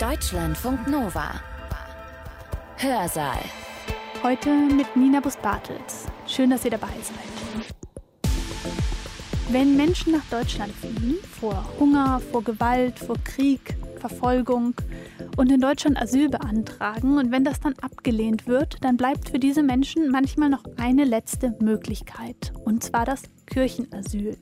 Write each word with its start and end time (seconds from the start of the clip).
Deutschlandfunk 0.00 0.88
Nova. 0.88 1.40
Hörsaal. 2.76 3.40
Heute 4.22 4.50
mit 4.50 4.94
Nina 4.94 5.20
Bus-Bartels. 5.20 6.04
Schön, 6.26 6.50
dass 6.50 6.66
ihr 6.66 6.72
dabei 6.72 6.88
seid. 7.00 8.32
Wenn 9.48 9.74
Menschen 9.74 10.12
nach 10.12 10.24
Deutschland 10.26 10.72
fliehen, 10.72 11.16
vor 11.40 11.64
Hunger, 11.80 12.20
vor 12.30 12.44
Gewalt, 12.44 12.98
vor 12.98 13.16
Krieg, 13.24 13.74
Verfolgung 13.98 14.74
und 15.38 15.50
in 15.50 15.62
Deutschland 15.62 15.98
Asyl 15.98 16.28
beantragen 16.28 17.16
und 17.16 17.32
wenn 17.32 17.44
das 17.44 17.60
dann 17.60 17.74
abgelehnt 17.80 18.46
wird, 18.46 18.84
dann 18.84 18.98
bleibt 18.98 19.30
für 19.30 19.38
diese 19.38 19.62
Menschen 19.62 20.10
manchmal 20.10 20.50
noch 20.50 20.64
eine 20.76 21.04
letzte 21.04 21.56
Möglichkeit, 21.60 22.52
und 22.66 22.84
zwar 22.84 23.06
das 23.06 23.22
Kirchenasyl. 23.46 24.36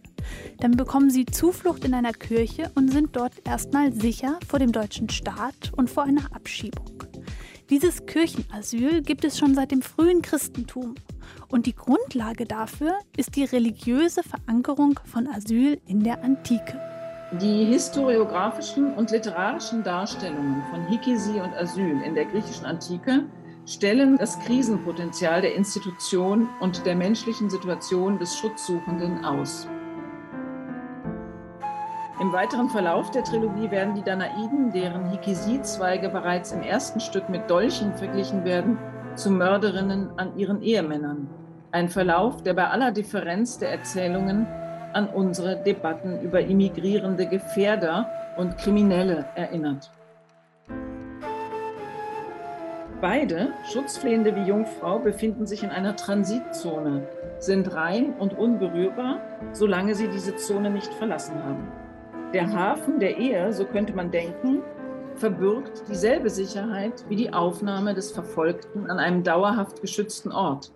Dann 0.61 0.73
bekommen 0.73 1.11
sie 1.11 1.27
Zuflucht 1.27 1.85
in 1.85 1.95
einer 1.95 2.13
Kirche 2.13 2.71
und 2.75 2.93
sind 2.93 3.17
dort 3.17 3.33
erstmal 3.45 3.93
sicher 3.93 4.39
vor 4.47 4.59
dem 4.59 4.73
deutschen 4.73 5.09
Staat 5.09 5.73
und 5.77 5.91
vor 5.91 6.05
einer 6.05 6.35
Abschiebung. 6.35 7.05
Dieses 7.71 8.05
Kirchenasyl 8.05 9.03
gibt 9.03 9.25
es 9.25 9.39
schon 9.39 9.55
seit 9.55 9.71
dem 9.71 9.81
frühen 9.81 10.21
Christentum. 10.21 10.95
Und 11.49 11.67
die 11.67 11.75
Grundlage 11.75 12.45
dafür 12.45 12.99
ist 13.17 13.37
die 13.37 13.45
religiöse 13.45 14.23
Verankerung 14.23 15.01
von 15.05 15.27
Asyl 15.27 15.81
in 15.87 16.05
der 16.05 16.23
Antike. 16.23 16.79
Die 17.41 17.65
historiografischen 17.65 18.95
und 18.95 19.11
literarischen 19.11 19.83
Darstellungen 19.83 20.63
von 20.71 20.87
Hikisi 20.87 21.41
und 21.41 21.55
Asyl 21.55 22.03
in 22.03 22.15
der 22.15 22.27
griechischen 22.27 22.67
Antike 22.67 23.25
stellen 23.67 24.19
das 24.19 24.39
Krisenpotenzial 24.41 25.41
der 25.41 25.55
Institution 25.55 26.49
und 26.61 26.85
der 26.85 26.95
menschlichen 26.95 27.49
Situation 27.49 28.19
des 28.19 28.37
Schutzsuchenden 28.37 29.25
aus. 29.25 29.67
Im 32.25 32.33
weiteren 32.33 32.71
Verlauf 32.71 33.11
der 33.11 33.23
Trilogie 33.23 33.71
werden 33.71 33.95
die 33.95 34.03
Danaiden, 34.03 34.73
deren 34.73 35.11
Hikisi-Zweige 35.11 36.09
bereits 36.09 36.53
im 36.53 36.63
ersten 36.63 36.99
Stück 36.99 37.29
mit 37.29 37.51
Dolchen 37.51 37.93
verglichen 37.93 38.47
werden, 38.47 38.79
zu 39.15 39.31
Mörderinnen 39.31 40.09
an 40.17 40.35
ihren 40.39 40.63
Ehemännern. 40.63 41.29
Ein 41.71 41.91
Verlauf, 41.91 42.43
der 42.43 42.55
bei 42.55 42.67
aller 42.67 42.93
Differenz 42.93 43.59
der 43.59 43.73
Erzählungen 43.73 44.47
an 44.95 45.07
unsere 45.09 45.63
Debatten 45.63 46.19
über 46.23 46.41
immigrierende 46.41 47.27
Gefährder 47.27 48.09
und 48.39 48.57
Kriminelle 48.57 49.27
erinnert. 49.35 49.91
Beide, 53.03 53.53
Schutzflehende 53.71 54.35
wie 54.35 54.49
Jungfrau, 54.49 54.99
befinden 54.99 55.47
sich 55.47 55.63
in 55.63 55.69
einer 55.69 55.95
Transitzone, 55.95 57.07
sind 57.39 57.75
rein 57.75 58.15
und 58.19 58.33
unberührbar, 58.33 59.21
solange 59.53 59.95
sie 59.95 60.09
diese 60.09 60.37
Zone 60.37 60.71
nicht 60.71 60.95
verlassen 60.95 61.45
haben. 61.45 61.84
Der 62.35 62.53
Hafen 62.53 62.99
der 62.99 63.17
Ehe, 63.17 63.53
so 63.53 63.65
könnte 63.65 63.93
man 63.93 64.11
denken, 64.11 64.61
verbürgt 65.15 65.85
dieselbe 65.89 66.29
Sicherheit 66.29 67.05
wie 67.09 67.15
die 67.15 67.33
Aufnahme 67.33 67.95
des 67.95 68.11
Verfolgten 68.11 68.91
an 68.91 68.99
einem 68.99 69.23
dauerhaft 69.23 69.81
geschützten 69.81 70.33
Ort. 70.33 70.73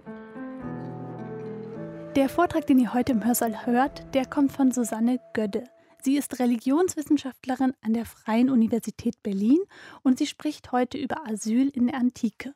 Der 2.15 2.29
Vortrag, 2.29 2.69
den 2.69 2.79
ihr 2.79 2.95
heute 2.95 3.11
im 3.11 3.25
Hörsaal 3.27 3.67
hört, 3.67 4.15
der 4.15 4.25
kommt 4.25 4.53
von 4.53 4.71
Susanne 4.71 5.19
Gödde. 5.35 5.65
Sie 6.01 6.17
ist 6.17 6.39
Religionswissenschaftlerin 6.39 7.73
an 7.83 7.93
der 7.93 8.05
Freien 8.05 8.51
Universität 8.51 9.21
Berlin 9.25 9.59
und 10.05 10.19
sie 10.19 10.29
spricht 10.29 10.71
heute 10.71 10.97
über 10.97 11.27
Asyl 11.27 11.71
in 11.71 11.89
der 11.89 11.97
Antike. 11.97 12.55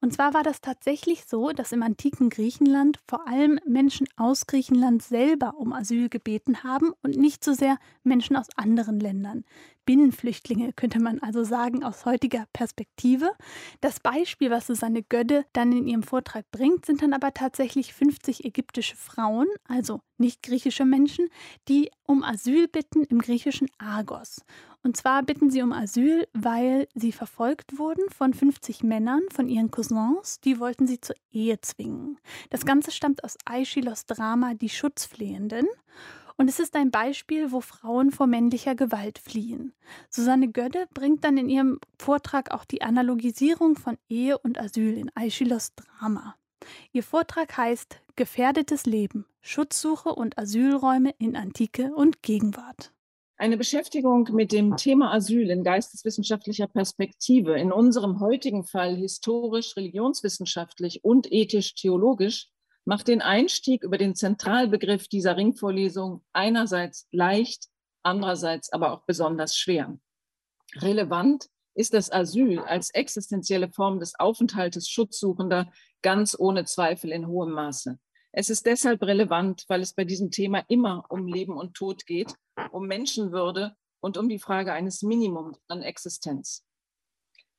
Und 0.00 0.12
zwar 0.12 0.34
war 0.34 0.42
das 0.42 0.60
tatsächlich 0.60 1.24
so, 1.26 1.50
dass 1.50 1.72
im 1.72 1.82
antiken 1.82 2.30
Griechenland 2.30 2.98
vor 3.06 3.26
allem 3.28 3.58
Menschen 3.66 4.06
aus 4.16 4.46
Griechenland 4.46 5.02
selber 5.02 5.54
um 5.58 5.72
Asyl 5.72 6.08
gebeten 6.08 6.62
haben 6.64 6.92
und 7.02 7.16
nicht 7.16 7.44
so 7.44 7.52
sehr 7.52 7.78
Menschen 8.02 8.36
aus 8.36 8.46
anderen 8.56 9.00
Ländern. 9.00 9.44
Binnenflüchtlinge 9.90 10.72
könnte 10.72 11.00
man 11.00 11.18
also 11.18 11.42
sagen 11.42 11.82
aus 11.82 12.04
heutiger 12.04 12.46
Perspektive. 12.52 13.32
Das 13.80 13.98
Beispiel, 13.98 14.48
was 14.48 14.68
Susanne 14.68 15.02
Gödde 15.02 15.44
dann 15.52 15.72
in 15.72 15.88
ihrem 15.88 16.04
Vortrag 16.04 16.48
bringt, 16.52 16.86
sind 16.86 17.02
dann 17.02 17.12
aber 17.12 17.34
tatsächlich 17.34 17.92
50 17.92 18.44
ägyptische 18.44 18.94
Frauen, 18.94 19.48
also 19.66 20.00
nicht 20.16 20.44
griechische 20.44 20.84
Menschen, 20.84 21.26
die 21.66 21.90
um 22.04 22.22
Asyl 22.22 22.68
bitten 22.68 23.02
im 23.02 23.18
griechischen 23.18 23.66
Argos. 23.78 24.44
Und 24.84 24.96
zwar 24.96 25.24
bitten 25.24 25.50
sie 25.50 25.60
um 25.60 25.72
Asyl, 25.72 26.28
weil 26.34 26.86
sie 26.94 27.10
verfolgt 27.10 27.76
wurden 27.76 28.08
von 28.10 28.32
50 28.32 28.84
Männern, 28.84 29.22
von 29.32 29.48
ihren 29.48 29.72
Cousins, 29.72 30.38
die 30.40 30.60
wollten 30.60 30.86
sie 30.86 31.00
zur 31.00 31.16
Ehe 31.32 31.60
zwingen. 31.62 32.16
Das 32.50 32.64
Ganze 32.64 32.92
stammt 32.92 33.24
aus 33.24 33.36
Aeschylos 33.44 34.06
Drama 34.06 34.54
Die 34.54 34.68
Schutzflehenden. 34.68 35.66
Und 36.40 36.48
es 36.48 36.58
ist 36.58 36.74
ein 36.74 36.90
Beispiel, 36.90 37.52
wo 37.52 37.60
Frauen 37.60 38.12
vor 38.12 38.26
männlicher 38.26 38.74
Gewalt 38.74 39.18
fliehen. 39.18 39.74
Susanne 40.08 40.48
Gödde 40.48 40.86
bringt 40.94 41.22
dann 41.22 41.36
in 41.36 41.50
ihrem 41.50 41.80
Vortrag 41.98 42.52
auch 42.52 42.64
die 42.64 42.80
Analogisierung 42.80 43.76
von 43.76 43.98
Ehe 44.08 44.38
und 44.38 44.58
Asyl 44.58 44.96
in 44.96 45.10
Aeschylos 45.14 45.74
Drama. 45.74 46.36
Ihr 46.92 47.02
Vortrag 47.02 47.54
heißt 47.58 48.00
Gefährdetes 48.16 48.86
Leben, 48.86 49.26
Schutzsuche 49.42 50.14
und 50.14 50.38
Asylräume 50.38 51.14
in 51.18 51.36
Antike 51.36 51.92
und 51.94 52.22
Gegenwart. 52.22 52.90
Eine 53.36 53.58
Beschäftigung 53.58 54.26
mit 54.32 54.50
dem 54.50 54.78
Thema 54.78 55.12
Asyl 55.12 55.50
in 55.50 55.62
geisteswissenschaftlicher 55.62 56.68
Perspektive, 56.68 57.58
in 57.58 57.70
unserem 57.70 58.18
heutigen 58.18 58.64
Fall 58.64 58.96
historisch, 58.96 59.76
religionswissenschaftlich 59.76 61.04
und 61.04 61.30
ethisch-theologisch, 61.30 62.48
macht 62.90 63.06
den 63.06 63.22
Einstieg 63.22 63.84
über 63.84 63.98
den 63.98 64.16
Zentralbegriff 64.16 65.06
dieser 65.06 65.36
Ringvorlesung 65.36 66.24
einerseits 66.32 67.06
leicht, 67.12 67.68
andererseits 68.02 68.72
aber 68.72 68.90
auch 68.90 69.02
besonders 69.06 69.56
schwer. 69.56 69.96
Relevant 70.74 71.46
ist 71.76 71.94
das 71.94 72.10
Asyl 72.10 72.58
als 72.58 72.90
existenzielle 72.90 73.70
Form 73.70 74.00
des 74.00 74.18
Aufenthaltes 74.18 74.88
Schutzsuchender 74.88 75.70
ganz 76.02 76.34
ohne 76.36 76.64
Zweifel 76.64 77.12
in 77.12 77.28
hohem 77.28 77.52
Maße. 77.52 77.96
Es 78.32 78.50
ist 78.50 78.66
deshalb 78.66 79.02
relevant, 79.02 79.66
weil 79.68 79.82
es 79.82 79.94
bei 79.94 80.04
diesem 80.04 80.32
Thema 80.32 80.64
immer 80.66 81.04
um 81.10 81.28
Leben 81.28 81.56
und 81.56 81.74
Tod 81.74 82.06
geht, 82.06 82.34
um 82.72 82.88
Menschenwürde 82.88 83.76
und 84.00 84.18
um 84.18 84.28
die 84.28 84.40
Frage 84.40 84.72
eines 84.72 85.02
Minimums 85.02 85.60
an 85.68 85.82
Existenz. 85.82 86.66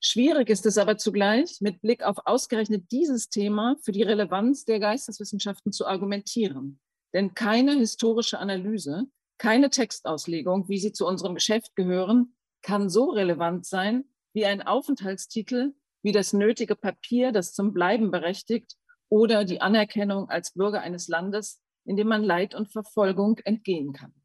Schwierig 0.03 0.49
ist 0.49 0.65
es 0.65 0.79
aber 0.79 0.97
zugleich, 0.97 1.61
mit 1.61 1.79
Blick 1.81 2.01
auf 2.01 2.17
ausgerechnet 2.25 2.91
dieses 2.91 3.29
Thema 3.29 3.75
für 3.83 3.91
die 3.91 4.01
Relevanz 4.01 4.65
der 4.65 4.79
Geisteswissenschaften 4.79 5.71
zu 5.71 5.85
argumentieren. 5.85 6.79
Denn 7.13 7.35
keine 7.35 7.75
historische 7.75 8.39
Analyse, 8.39 9.03
keine 9.37 9.69
Textauslegung, 9.69 10.67
wie 10.67 10.79
sie 10.79 10.91
zu 10.91 11.05
unserem 11.05 11.35
Geschäft 11.35 11.75
gehören, 11.75 12.35
kann 12.63 12.89
so 12.89 13.11
relevant 13.11 13.67
sein 13.67 14.05
wie 14.33 14.45
ein 14.45 14.63
Aufenthaltstitel, 14.63 15.75
wie 16.01 16.11
das 16.11 16.33
nötige 16.33 16.75
Papier, 16.75 17.31
das 17.31 17.53
zum 17.53 17.71
Bleiben 17.71 18.09
berechtigt 18.09 18.77
oder 19.07 19.45
die 19.45 19.61
Anerkennung 19.61 20.29
als 20.29 20.53
Bürger 20.53 20.81
eines 20.81 21.09
Landes, 21.09 21.61
in 21.85 21.95
dem 21.95 22.07
man 22.07 22.23
Leid 22.23 22.55
und 22.55 22.71
Verfolgung 22.71 23.37
entgehen 23.43 23.93
kann. 23.93 24.15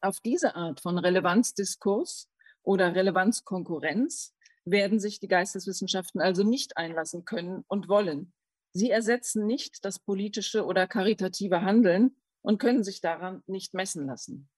Auf 0.00 0.20
diese 0.20 0.54
Art 0.54 0.80
von 0.80 0.96
Relevanzdiskurs 0.96 2.30
oder 2.62 2.94
Relevanzkonkurrenz 2.94 4.34
werden 4.64 4.98
sich 4.98 5.20
die 5.20 5.28
Geisteswissenschaften 5.28 6.20
also 6.20 6.42
nicht 6.42 6.76
einlassen 6.76 7.24
können 7.24 7.64
und 7.68 7.88
wollen. 7.88 8.32
Sie 8.72 8.90
ersetzen 8.90 9.46
nicht 9.46 9.84
das 9.84 9.98
politische 9.98 10.64
oder 10.64 10.86
karitative 10.86 11.62
Handeln 11.62 12.16
und 12.42 12.58
können 12.58 12.82
sich 12.82 13.00
daran 13.00 13.42
nicht 13.46 13.74
messen 13.74 14.06
lassen. 14.06 14.48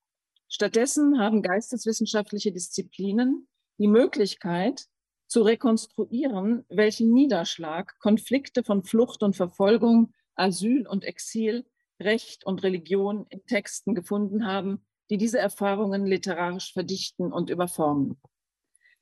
Stattdessen 0.49 1.19
haben 1.19 1.43
geisteswissenschaftliche 1.43 2.53
Disziplinen 2.53 3.49
die 3.78 3.89
Möglichkeit, 3.89 4.87
zu 5.28 5.43
rekonstruieren, 5.43 6.65
welchen 6.69 7.12
Niederschlag 7.12 7.99
Konflikte 7.99 8.62
von 8.62 8.84
Flucht 8.84 9.23
und 9.23 9.34
Verfolgung, 9.34 10.15
Asyl 10.37 10.87
und 10.87 11.05
Exil, 11.05 11.67
Recht 12.00 12.47
und 12.47 12.62
Religion 12.62 13.27
in 13.28 13.44
Texten 13.47 13.94
gefunden 13.94 14.47
haben, 14.47 14.84
die 15.11 15.19
diese 15.19 15.38
Erfahrungen 15.38 16.06
literarisch 16.06 16.73
verdichten 16.73 17.33
und 17.33 17.50
überformen. 17.50 18.21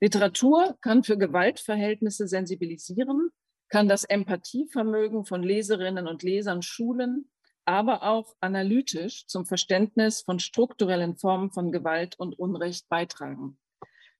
Literatur 0.00 0.76
kann 0.80 1.04
für 1.04 1.16
Gewaltverhältnisse 1.16 2.28
sensibilisieren, 2.28 3.30
kann 3.68 3.88
das 3.88 4.04
Empathievermögen 4.04 5.24
von 5.24 5.42
Leserinnen 5.42 6.06
und 6.06 6.22
Lesern 6.22 6.62
schulen, 6.62 7.30
aber 7.64 8.02
auch 8.02 8.34
analytisch 8.40 9.26
zum 9.26 9.46
Verständnis 9.46 10.22
von 10.22 10.38
strukturellen 10.38 11.16
Formen 11.16 11.50
von 11.50 11.72
Gewalt 11.72 12.18
und 12.18 12.38
Unrecht 12.38 12.88
beitragen. 12.88 13.58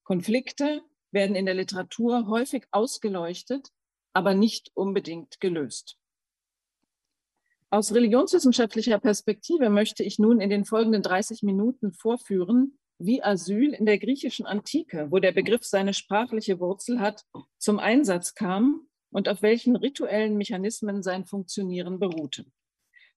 Konflikte 0.02 0.82
werden 1.10 1.36
in 1.36 1.46
der 1.46 1.54
Literatur 1.54 2.26
häufig 2.28 2.66
ausgeleuchtet, 2.70 3.68
aber 4.12 4.34
nicht 4.34 4.70
unbedingt 4.74 5.40
gelöst. 5.40 5.98
Aus 7.70 7.92
religionswissenschaftlicher 7.92 8.98
Perspektive 8.98 9.68
möchte 9.68 10.04
ich 10.04 10.18
nun 10.18 10.40
in 10.40 10.50
den 10.50 10.64
folgenden 10.64 11.02
30 11.02 11.42
Minuten 11.42 11.92
vorführen, 11.92 12.78
wie 12.98 13.22
Asyl 13.22 13.74
in 13.74 13.86
der 13.86 13.98
griechischen 13.98 14.46
Antike, 14.46 15.08
wo 15.10 15.18
der 15.18 15.32
Begriff 15.32 15.64
seine 15.64 15.94
sprachliche 15.94 16.60
Wurzel 16.60 17.00
hat, 17.00 17.24
zum 17.58 17.78
Einsatz 17.78 18.34
kam 18.34 18.86
und 19.10 19.28
auf 19.28 19.42
welchen 19.42 19.76
rituellen 19.76 20.36
Mechanismen 20.36 21.02
sein 21.02 21.24
Funktionieren 21.24 21.98
beruhte. 21.98 22.44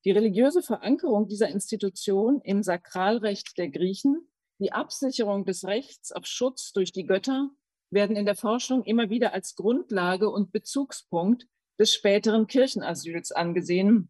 Die 0.06 0.12
religiöse 0.12 0.62
Verankerung 0.62 1.28
dieser 1.28 1.50
Institution 1.50 2.42
im 2.42 2.64
Sakralrecht 2.64 3.58
der 3.58 3.70
Griechen, 3.70 4.28
die 4.60 4.72
Absicherung 4.72 5.46
des 5.46 5.66
Rechts 5.66 6.12
auf 6.12 6.26
Schutz 6.26 6.72
durch 6.72 6.92
die 6.92 7.06
Götter 7.06 7.50
werden 7.90 8.16
in 8.16 8.26
der 8.26 8.36
Forschung 8.36 8.84
immer 8.84 9.10
wieder 9.10 9.34
als 9.34 9.56
Grundlage 9.56 10.30
und 10.30 10.52
Bezugspunkt 10.52 11.48
des 11.80 11.94
späteren 11.94 12.48
Kirchenasyls 12.48 13.32
angesehen, 13.32 14.10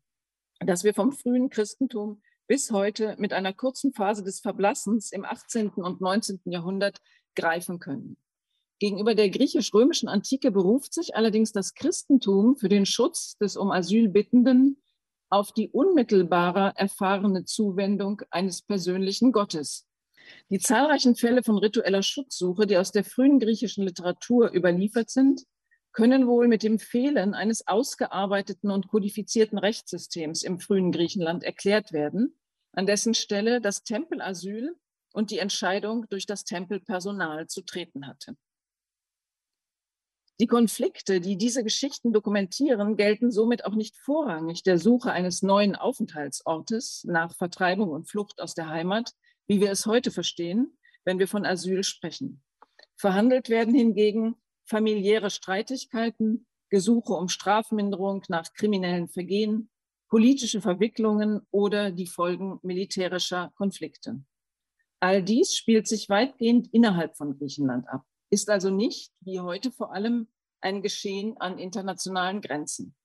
das 0.60 0.84
wir 0.84 0.94
vom 0.94 1.12
frühen 1.12 1.50
Christentum 1.50 2.22
bis 2.48 2.72
heute 2.72 3.16
mit 3.20 3.34
einer 3.34 3.54
kurzen 3.54 3.94
Phase 3.94 4.24
des 4.24 4.40
Verblassens 4.40 5.12
im 5.12 5.26
18. 5.26 5.70
und 5.70 6.02
19. 6.02 6.42
Jahrhundert 6.46 7.00
greifen 7.36 7.80
können. 7.80 8.18
Gegenüber 8.80 9.16
der 9.16 9.30
griechisch-römischen 9.30 10.08
Antike 10.08 10.52
beruft 10.52 10.94
sich 10.94 11.16
allerdings 11.16 11.52
das 11.52 11.74
Christentum 11.74 12.56
für 12.58 12.70
den 12.70 12.86
Schutz 12.86 13.38
des 13.38 13.58
um 13.58 13.72
Asyl 13.72 14.08
Bittenden 14.08 14.82
auf 15.30 15.52
die 15.52 15.70
unmittelbare 15.70 16.74
erfahrene 16.76 17.44
Zuwendung 17.44 18.22
eines 18.30 18.62
persönlichen 18.62 19.32
Gottes. 19.32 19.88
Die 20.50 20.60
zahlreichen 20.60 21.16
Fälle 21.16 21.44
von 21.44 21.58
ritueller 21.58 22.04
Schutzsuche, 22.04 22.68
die 22.68 22.78
aus 22.78 22.92
der 22.92 23.04
frühen 23.04 23.40
griechischen 23.40 23.84
Literatur 23.84 24.54
überliefert 24.54 25.10
sind, 25.10 25.44
können 25.98 26.28
wohl 26.28 26.48
mit 26.48 26.62
dem 26.62 26.78
Fehlen 26.78 27.34
eines 27.34 27.68
ausgearbeiteten 27.68 28.70
und 28.70 28.88
kodifizierten 28.88 29.58
Rechtssystems 29.58 30.44
im 30.44 30.60
frühen 30.60 30.92
Griechenland 30.92 31.44
erklärt 31.44 31.92
werden, 31.92 32.40
an 32.74 32.86
dessen 32.86 33.16
Stelle 33.16 33.62
das 33.62 33.84
Tempelasyl 33.84 34.76
und 35.12 35.32
die 35.32 35.40
Entscheidung 35.40 36.06
durch 36.10 36.28
das 36.28 36.44
Tempelpersonal 36.44 37.48
zu 37.48 37.64
treten 37.64 38.06
hatte. 38.06 38.38
Die 40.40 40.46
Konflikte, 40.46 41.20
die 41.20 41.36
diese 41.36 41.64
Geschichten 41.64 42.14
dokumentieren, 42.14 42.96
gelten 42.96 43.32
somit 43.32 43.66
auch 43.66 43.74
nicht 43.74 43.98
vorrangig 43.98 44.62
der 44.62 44.78
Suche 44.78 45.12
eines 45.12 45.42
neuen 45.42 45.76
Aufenthaltsortes 45.76 47.06
nach 47.06 47.34
Vertreibung 47.34 47.90
und 47.90 48.08
Flucht 48.08 48.40
aus 48.40 48.54
der 48.54 48.70
Heimat, 48.70 49.14
wie 49.48 49.62
wir 49.62 49.72
es 49.72 49.88
heute 49.88 50.12
verstehen, 50.12 50.78
wenn 51.06 51.18
wir 51.18 51.28
von 51.28 51.44
Asyl 51.44 51.84
sprechen. 51.84 52.44
Verhandelt 52.98 53.50
werden 53.50 53.74
hingegen 53.74 54.36
familiäre 54.68 55.30
Streitigkeiten, 55.30 56.46
Gesuche 56.70 57.14
um 57.14 57.30
Strafminderung 57.30 58.24
nach 58.28 58.52
kriminellen 58.54 59.08
Vergehen, 59.08 59.70
politische 60.10 60.62
Verwicklungen 60.62 61.42
oder 61.52 61.92
die 61.92 62.08
Folgen 62.08 62.60
militärischer 62.62 63.52
Konflikte. 63.56 64.24
All 65.00 65.24
dies 65.24 65.56
spielt 65.56 65.88
sich 65.88 66.10
weitgehend 66.10 66.74
innerhalb 66.74 67.16
von 67.16 67.38
Griechenland 67.38 67.88
ab, 67.88 68.04
ist 68.30 68.50
also 68.50 68.70
nicht, 68.70 69.12
wie 69.22 69.40
heute 69.40 69.72
vor 69.72 69.94
allem, 69.94 70.28
ein 70.60 70.82
Geschehen 70.82 71.38
an 71.38 71.60
internationalen 71.60 72.42
Grenzen. 72.42 72.96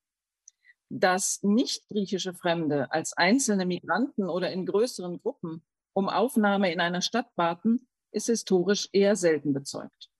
Dass 0.88 1.42
nicht 1.42 1.88
griechische 1.88 2.34
Fremde 2.34 2.90
als 2.90 3.12
einzelne 3.12 3.66
Migranten 3.66 4.28
oder 4.28 4.50
in 4.52 4.66
größeren 4.66 5.20
Gruppen 5.20 5.62
um 5.94 6.08
Aufnahme 6.08 6.72
in 6.72 6.80
einer 6.80 7.02
Stadt 7.02 7.34
baten, 7.34 7.86
ist 8.10 8.26
historisch 8.26 8.88
eher 8.92 9.16
selten 9.16 9.52
bezeugt. 9.52 10.11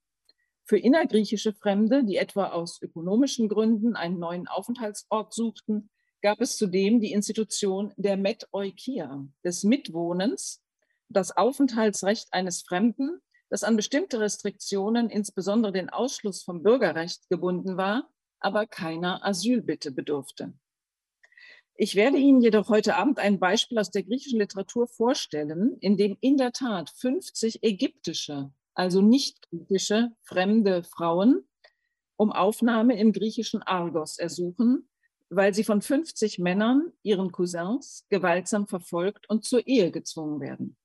Für 0.65 0.77
innergriechische 0.77 1.53
Fremde, 1.53 2.05
die 2.05 2.15
etwa 2.15 2.49
aus 2.49 2.81
ökonomischen 2.81 3.49
Gründen 3.49 3.95
einen 3.95 4.17
neuen 4.17 4.47
Aufenthaltsort 4.47 5.33
suchten, 5.33 5.89
gab 6.21 6.39
es 6.39 6.55
zudem 6.55 7.01
die 7.01 7.11
Institution 7.11 7.93
der 7.97 8.15
Metoikia, 8.15 9.27
des 9.43 9.63
Mitwohnens, 9.63 10.63
das 11.09 11.35
Aufenthaltsrecht 11.35 12.29
eines 12.31 12.61
Fremden, 12.61 13.19
das 13.49 13.63
an 13.63 13.75
bestimmte 13.75 14.21
Restriktionen, 14.21 15.09
insbesondere 15.09 15.73
den 15.73 15.89
Ausschluss 15.89 16.43
vom 16.43 16.63
Bürgerrecht 16.63 17.29
gebunden 17.29 17.75
war, 17.75 18.09
aber 18.39 18.65
keiner 18.65 19.23
Asylbitte 19.25 19.91
bedurfte. 19.91 20.53
Ich 21.75 21.95
werde 21.95 22.17
Ihnen 22.17 22.41
jedoch 22.41 22.69
heute 22.69 22.95
Abend 22.95 23.19
ein 23.19 23.39
Beispiel 23.39 23.79
aus 23.79 23.91
der 23.91 24.03
griechischen 24.03 24.39
Literatur 24.39 24.87
vorstellen, 24.87 25.75
in 25.81 25.97
dem 25.97 26.17
in 26.21 26.37
der 26.37 26.51
Tat 26.51 26.89
50 26.91 27.63
ägyptische, 27.63 28.51
also 28.73 29.01
nicht 29.01 29.41
griechische, 29.49 30.11
fremde 30.23 30.83
Frauen 30.83 31.47
um 32.15 32.31
Aufnahme 32.31 32.97
im 32.97 33.11
griechischen 33.11 33.63
Argos 33.63 34.17
ersuchen, 34.17 34.87
weil 35.29 35.53
sie 35.53 35.63
von 35.63 35.81
50 35.81 36.39
Männern, 36.39 36.93
ihren 37.01 37.31
Cousins, 37.31 38.05
gewaltsam 38.09 38.67
verfolgt 38.67 39.27
und 39.29 39.45
zur 39.45 39.65
Ehe 39.65 39.91
gezwungen 39.91 40.39
werden. 40.39 40.77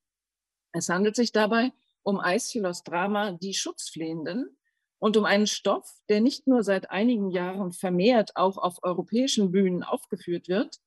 Es 0.73 0.89
handelt 0.89 1.17
sich 1.17 1.33
dabei 1.33 1.73
um 2.03 2.19
Aeschylus 2.19 2.83
Drama 2.83 3.33
Die 3.33 3.53
Schutzflehenden, 3.53 4.59
und 4.99 5.17
um 5.17 5.25
einen 5.25 5.47
Stoff, 5.47 5.89
der 6.09 6.21
nicht 6.21 6.47
nur 6.47 6.63
seit 6.63 6.91
einigen 6.91 7.31
Jahren 7.31 7.73
vermehrt 7.73 8.37
auch 8.37 8.59
auf 8.59 8.83
europäischen 8.83 9.53
Bühnen 9.53 9.83
aufgeführt 9.83 10.49
wird, 10.49 10.79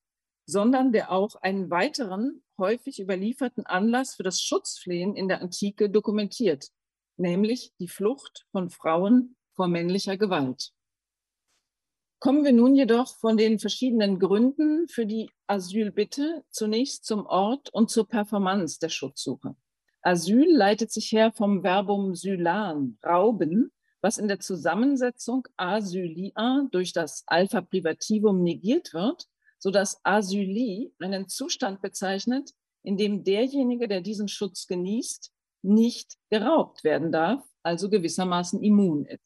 sondern 0.46 0.92
der 0.92 1.12
auch 1.12 1.36
einen 1.36 1.70
weiteren, 1.70 2.44
häufig 2.58 3.00
überlieferten 3.00 3.66
Anlass 3.66 4.16
für 4.16 4.24
das 4.24 4.42
Schutzflehen 4.42 5.16
in 5.16 5.28
der 5.28 5.42
Antike 5.42 5.90
dokumentiert, 5.90 6.68
nämlich 7.22 7.74
die 7.80 7.88
Flucht 7.88 8.46
von 8.52 8.70
Frauen 8.70 9.36
vor 9.54 9.68
männlicher 9.68 10.18
Gewalt. 10.18 10.74
Kommen 12.20 12.44
wir 12.44 12.54
nun 12.54 12.76
jedoch 12.76 13.16
von 13.18 13.38
den 13.38 13.58
verschiedenen 13.58 14.20
Gründen 14.20 14.88
für 14.88 15.06
die 15.06 15.32
Asylbitte 15.48 16.44
zunächst 16.52 17.06
zum 17.06 17.26
Ort 17.26 17.74
und 17.74 17.90
zur 17.90 18.08
Performance 18.08 18.80
der 18.80 18.90
Schutzsuche. 18.90 19.56
Asyl 20.04 20.56
leitet 20.56 20.92
sich 20.92 21.12
her 21.12 21.32
vom 21.32 21.64
Verbum 21.64 22.16
sylan, 22.16 22.98
rauben, 23.06 23.72
was 24.02 24.18
in 24.18 24.28
der 24.28 24.40
Zusammensetzung 24.40 25.48
Asylia 25.58 26.68
durch 26.72 26.92
das 26.92 27.24
Alpha 27.28 27.62
Privativum 27.62 28.44
negiert 28.44 28.94
wird, 28.94 29.28
sodass 29.60 30.00
Asyli 30.04 30.94
einen 31.00 31.28
Zustand 31.28 31.82
bezeichnet, 31.82 32.52
in 32.84 32.98
dem 32.98 33.24
derjenige, 33.24 33.88
der 33.88 34.02
diesen 34.02 34.28
Schutz 34.28 34.66
genießt, 34.66 35.32
nicht 35.64 36.18
geraubt 36.30 36.84
werden 36.84 37.12
darf, 37.12 37.44
also 37.64 37.90
gewissermaßen 37.90 38.62
immun 38.62 39.06
ist. 39.06 39.24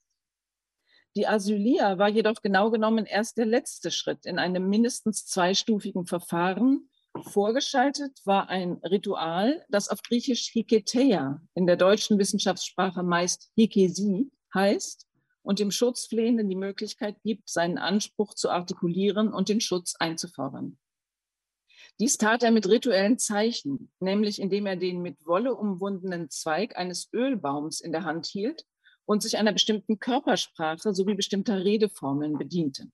Die 1.16 1.28
Asylia 1.28 1.98
war 1.98 2.10
jedoch 2.10 2.42
genau 2.42 2.72
genommen 2.72 3.06
erst 3.06 3.38
der 3.38 3.46
letzte 3.46 3.90
Schritt 3.90 4.26
in 4.26 4.38
einem 4.38 4.68
mindestens 4.68 5.26
zweistufigen 5.26 6.06
Verfahren. 6.06 6.90
Vorgeschaltet 7.32 8.20
war 8.26 8.50
ein 8.50 8.82
Ritual, 8.84 9.66
das 9.70 9.88
auf 9.88 10.02
Griechisch 10.02 10.50
Hiketeia, 10.52 11.42
in 11.54 11.68
der 11.68 11.78
deutschen 11.78 12.20
Wissenschaftssprache 12.20 13.02
meist 13.02 13.50
Hikesi, 13.56 14.30
heißt 14.54 15.08
und 15.42 15.60
dem 15.60 15.72
Schutzflehenden 15.72 16.50
die 16.50 16.56
Möglichkeit 16.58 17.22
gibt, 17.24 17.50
seinen 17.50 17.78
Anspruch 17.78 18.34
zu 18.34 18.50
artikulieren 18.50 19.32
und 19.32 19.48
den 19.48 19.62
Schutz 19.62 19.96
einzufordern. 19.98 20.78
Dies 22.00 22.18
tat 22.18 22.44
er 22.44 22.52
mit 22.52 22.68
rituellen 22.68 23.18
Zeichen, 23.18 23.90
nämlich 24.02 24.42
indem 24.42 24.66
er 24.66 24.76
den 24.76 25.02
mit 25.02 25.26
Wolle 25.26 25.56
umwundenen 25.56 26.30
Zweig 26.30 26.76
eines 26.76 27.08
Ölbaums 27.14 27.80
in 27.80 27.94
der 27.94 28.04
Hand 28.04 28.26
hielt 28.26 28.66
und 29.06 29.24
sich 29.24 29.38
einer 29.38 29.54
bestimmten 29.54 30.00
Körpersprache 30.00 30.94
sowie 30.94 31.16
bestimmter 31.16 31.64
Redeformeln 31.64 32.38
bediente. 32.38 32.88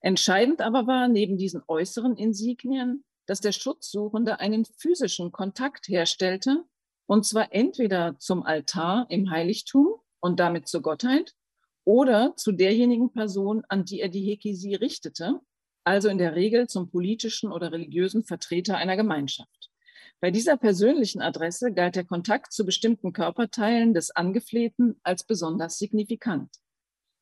Entscheidend 0.00 0.62
aber 0.62 0.86
war 0.86 1.08
neben 1.08 1.36
diesen 1.36 1.62
äußeren 1.68 2.16
Insignien, 2.16 3.04
dass 3.26 3.40
der 3.40 3.52
Schutzsuchende 3.52 4.40
einen 4.40 4.64
physischen 4.64 5.30
Kontakt 5.30 5.88
herstellte, 5.88 6.64
und 7.06 7.26
zwar 7.26 7.52
entweder 7.52 8.18
zum 8.18 8.44
Altar 8.44 9.06
im 9.10 9.30
Heiligtum 9.30 9.96
und 10.20 10.40
damit 10.40 10.68
zur 10.68 10.80
Gottheit 10.80 11.34
oder 11.84 12.34
zu 12.36 12.52
derjenigen 12.52 13.12
Person, 13.12 13.62
an 13.68 13.84
die 13.84 14.00
er 14.00 14.08
die 14.08 14.24
Hekesi 14.24 14.74
richtete, 14.74 15.40
also 15.84 16.08
in 16.08 16.18
der 16.18 16.34
Regel 16.34 16.68
zum 16.68 16.90
politischen 16.90 17.52
oder 17.52 17.72
religiösen 17.72 18.24
Vertreter 18.24 18.76
einer 18.76 18.96
Gemeinschaft. 18.96 19.70
Bei 20.20 20.30
dieser 20.30 20.56
persönlichen 20.56 21.20
Adresse 21.20 21.72
galt 21.72 21.96
der 21.96 22.04
Kontakt 22.04 22.52
zu 22.52 22.64
bestimmten 22.64 23.12
Körperteilen 23.12 23.92
des 23.92 24.12
Angeflehten 24.12 25.00
als 25.02 25.24
besonders 25.24 25.78
signifikant. 25.78 26.48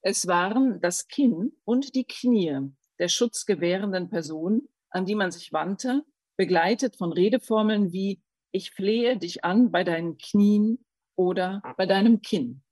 Es 0.02 0.26
waren 0.26 0.80
das 0.80 1.08
Kinn 1.08 1.52
und 1.64 1.94
die 1.94 2.04
Knie 2.04 2.72
der 2.98 3.08
schutzgewährenden 3.08 4.10
Person, 4.10 4.68
an 4.90 5.06
die 5.06 5.14
man 5.14 5.30
sich 5.30 5.52
wandte, 5.52 6.04
begleitet 6.36 6.96
von 6.96 7.12
Redeformeln 7.12 7.92
wie 7.92 8.20
Ich 8.52 8.72
flehe 8.72 9.16
dich 9.16 9.44
an 9.44 9.70
bei 9.70 9.84
deinen 9.84 10.18
Knien 10.18 10.84
oder 11.16 11.62
bei 11.76 11.86
deinem 11.86 12.20
Kinn. 12.20 12.62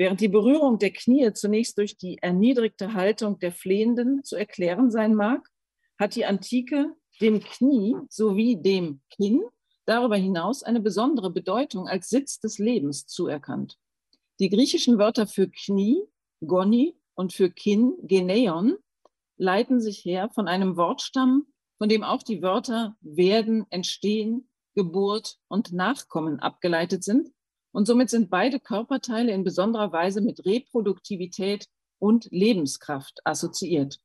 Während 0.00 0.22
die 0.22 0.28
Berührung 0.28 0.78
der 0.78 0.92
Knie 0.92 1.30
zunächst 1.34 1.76
durch 1.76 1.98
die 1.98 2.16
erniedrigte 2.22 2.94
Haltung 2.94 3.38
der 3.38 3.52
Flehenden 3.52 4.24
zu 4.24 4.34
erklären 4.34 4.90
sein 4.90 5.14
mag, 5.14 5.46
hat 5.98 6.14
die 6.14 6.24
Antike 6.24 6.96
dem 7.20 7.40
Knie 7.40 7.96
sowie 8.08 8.56
dem 8.56 9.02
Kinn 9.10 9.42
darüber 9.84 10.16
hinaus 10.16 10.62
eine 10.62 10.80
besondere 10.80 11.30
Bedeutung 11.30 11.86
als 11.86 12.08
Sitz 12.08 12.40
des 12.40 12.58
Lebens 12.58 13.04
zuerkannt. 13.08 13.76
Die 14.38 14.48
griechischen 14.48 14.96
Wörter 14.96 15.26
für 15.26 15.50
Knie, 15.50 16.02
Goni, 16.40 16.96
und 17.12 17.34
für 17.34 17.50
Kinn, 17.50 17.92
Geneion, 18.00 18.78
leiten 19.36 19.82
sich 19.82 20.02
her 20.06 20.30
von 20.30 20.48
einem 20.48 20.78
Wortstamm, 20.78 21.44
von 21.76 21.90
dem 21.90 22.04
auch 22.04 22.22
die 22.22 22.40
Wörter 22.40 22.96
werden, 23.02 23.66
entstehen, 23.68 24.48
Geburt 24.74 25.36
und 25.48 25.74
Nachkommen 25.74 26.40
abgeleitet 26.40 27.04
sind 27.04 27.28
und 27.72 27.86
somit 27.86 28.10
sind 28.10 28.30
beide 28.30 28.60
Körperteile 28.60 29.32
in 29.32 29.44
besonderer 29.44 29.92
Weise 29.92 30.20
mit 30.20 30.44
Reproduktivität 30.44 31.66
und 31.98 32.28
Lebenskraft 32.30 33.20
assoziiert. 33.24 34.00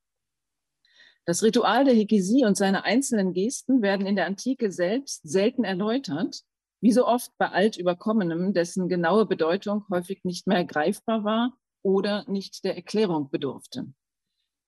Das 1.26 1.42
Ritual 1.42 1.86
der 1.86 1.96
Hikisi 1.96 2.46
und 2.46 2.56
seine 2.56 2.84
einzelnen 2.84 3.34
Gesten 3.34 3.82
werden 3.82 4.06
in 4.06 4.16
der 4.16 4.28
Antike 4.28 4.72
selbst 4.72 5.22
selten 5.24 5.64
erläutert, 5.64 6.42
Wie 6.82 6.92
so 6.92 7.08
oft 7.08 7.32
bei 7.40 7.50
Altüberkommenem, 7.50 8.54
dessen 8.54 8.88
genaue 8.90 9.26
Bedeutung 9.26 9.86
häufig 9.90 10.24
nicht 10.24 10.46
mehr 10.46 10.66
greifbar 10.66 11.24
war 11.24 11.58
oder 11.82 12.26
nicht 12.30 12.64
der 12.64 12.76
Erklärung 12.76 13.32
bedurfte. 13.32 13.88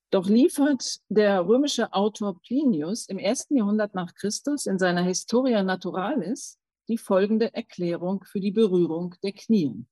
Doch 0.09 0.27
liefert 0.27 0.99
der 1.09 1.45
römische 1.45 1.93
Autor 1.93 2.39
Plinius 2.41 3.07
im 3.07 3.19
ersten 3.19 3.57
Jahrhundert 3.57 3.93
nach 3.93 4.15
Christus 4.15 4.65
in 4.65 4.79
seiner 4.79 5.03
Historia 5.03 5.61
Naturalis 5.61 6.57
die 6.87 6.97
folgende 6.97 7.53
Erklärung 7.53 8.23
für 8.23 8.39
die 8.39 8.51
Berührung 8.51 9.15
der 9.23 9.33
Knien. 9.33 9.87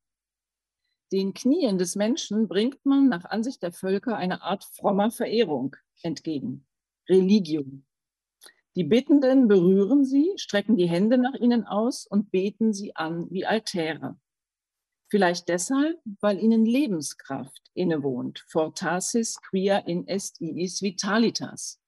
Den 1.12 1.34
Knien 1.34 1.78
des 1.78 1.96
Menschen 1.96 2.48
bringt 2.48 2.86
man 2.86 3.10
nach 3.10 3.26
Ansicht 3.26 3.62
der 3.62 3.72
Völker 3.72 4.18
eine 4.18 4.42
Art 4.42 4.64
frommer 4.64 5.12
Verehrung 5.12 5.76
entgegen, 6.02 6.66
Religium. 7.08 7.86
Die 8.76 8.84
Bittenden 8.84 9.48
berühren 9.48 10.04
sie, 10.04 10.34
strecken 10.36 10.76
die 10.76 10.90
Hände 10.90 11.18
nach 11.18 11.36
ihnen 11.36 11.66
aus 11.66 12.06
und 12.08 12.32
beten 12.32 12.74
sie 12.74 12.96
an 12.96 13.30
wie 13.32 13.46
Altäre. 13.46 14.20
Vielleicht 15.08 15.48
deshalb, 15.48 16.02
weil 16.20 16.40
ihnen 16.40 16.66
Lebenskraft 16.66 17.62
innewohnt, 17.74 18.44
fortasis 18.48 19.40
quia 19.42 19.78
in 19.78 20.08
est 20.08 20.42
iis 20.42 20.82
vitalitas. 20.82 21.80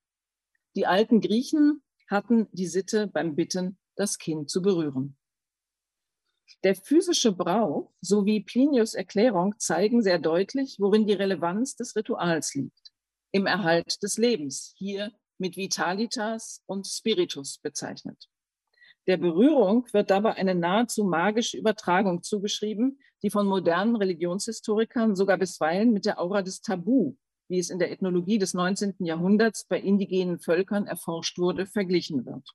Die 0.76 0.86
alten 0.86 1.20
Griechen 1.20 1.82
hatten 2.08 2.48
die 2.52 2.68
Sitte 2.68 3.08
beim 3.08 3.36
Bitten, 3.36 3.78
das 3.98 4.18
Kind 4.18 4.50
zu 4.50 4.62
berühren. 4.62 5.18
Der 6.64 6.76
physische 6.76 7.34
Brauch 7.34 7.92
sowie 8.02 8.42
Plinius 8.44 8.94
Erklärung 8.94 9.56
zeigen 9.58 10.02
sehr 10.02 10.20
deutlich, 10.20 10.78
worin 10.80 11.06
die 11.06 11.14
Relevanz 11.14 11.76
des 11.76 11.96
Rituals 11.96 12.56
liegt. 12.56 12.94
Im 13.32 13.46
Erhalt 13.46 14.02
des 14.02 14.18
Lebens, 14.18 14.74
hier 14.78 15.12
mit 15.38 15.58
Vitalitas 15.58 16.64
und 16.66 16.88
Spiritus 16.88 17.60
bezeichnet. 17.60 18.30
Der 19.08 19.18
Berührung 19.18 19.86
wird 19.94 20.10
dabei 20.10 20.36
eine 20.36 20.56
nahezu 20.56 21.04
magische 21.04 21.58
Übertragung 21.58 22.24
zugeschrieben, 22.24 23.00
die 23.24 23.30
von 23.30 23.48
modernen 23.48 23.96
Religionshistorikern 23.96 25.16
sogar 25.16 25.38
bisweilen 25.38 25.92
mit 25.92 26.06
der 26.06 26.20
Aura 26.20 26.42
des 26.42 26.62
Tabu, 26.62 27.16
wie 27.50 27.60
es 27.60 27.70
in 27.70 27.80
der 27.80 27.92
Ethnologie 27.92 28.38
des 28.38 28.54
19. 28.54 28.96
Jahrhunderts 29.00 29.66
bei 29.66 29.80
indigenen 29.80 30.40
Völkern 30.40 30.88
erforscht 30.88 31.38
wurde, 31.38 31.66
verglichen 31.66 32.26
wird. 32.26 32.50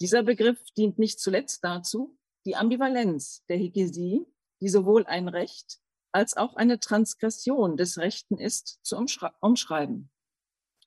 Dieser 0.00 0.22
Begriff 0.22 0.60
dient 0.76 0.98
nicht 0.98 1.20
zuletzt 1.20 1.62
dazu, 1.62 2.18
die 2.46 2.56
Ambivalenz 2.56 3.44
der 3.48 3.56
Hegesie, 3.56 4.26
die 4.60 4.68
sowohl 4.68 5.06
ein 5.06 5.28
Recht 5.28 5.78
als 6.12 6.36
auch 6.36 6.56
eine 6.56 6.78
Transgression 6.78 7.76
des 7.76 7.98
Rechten 7.98 8.38
ist, 8.38 8.78
zu 8.82 8.96
umschreiben. 9.40 10.10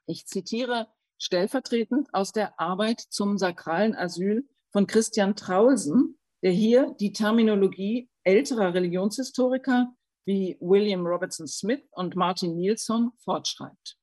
Ich 0.06 0.26
zitiere 0.26 0.88
stellvertretend 1.18 2.14
aus 2.14 2.32
der 2.32 2.60
Arbeit 2.60 3.02
zum 3.02 3.38
sakralen 3.38 3.96
Asyl 3.96 4.48
von 4.72 4.88
Christian 4.88 5.36
Traulsen, 5.36 6.18
der 6.44 6.52
hier 6.52 6.96
die 7.00 7.12
Terminologie 7.12 8.10
älterer 8.24 8.74
Religionshistoriker 8.74 9.94
wie 10.26 10.58
William 10.60 11.06
Robertson 11.06 11.48
Smith 11.48 11.82
und 11.92 12.16
Martin 12.16 12.56
Nielsen 12.56 13.12
fortschreibt. 13.24 13.98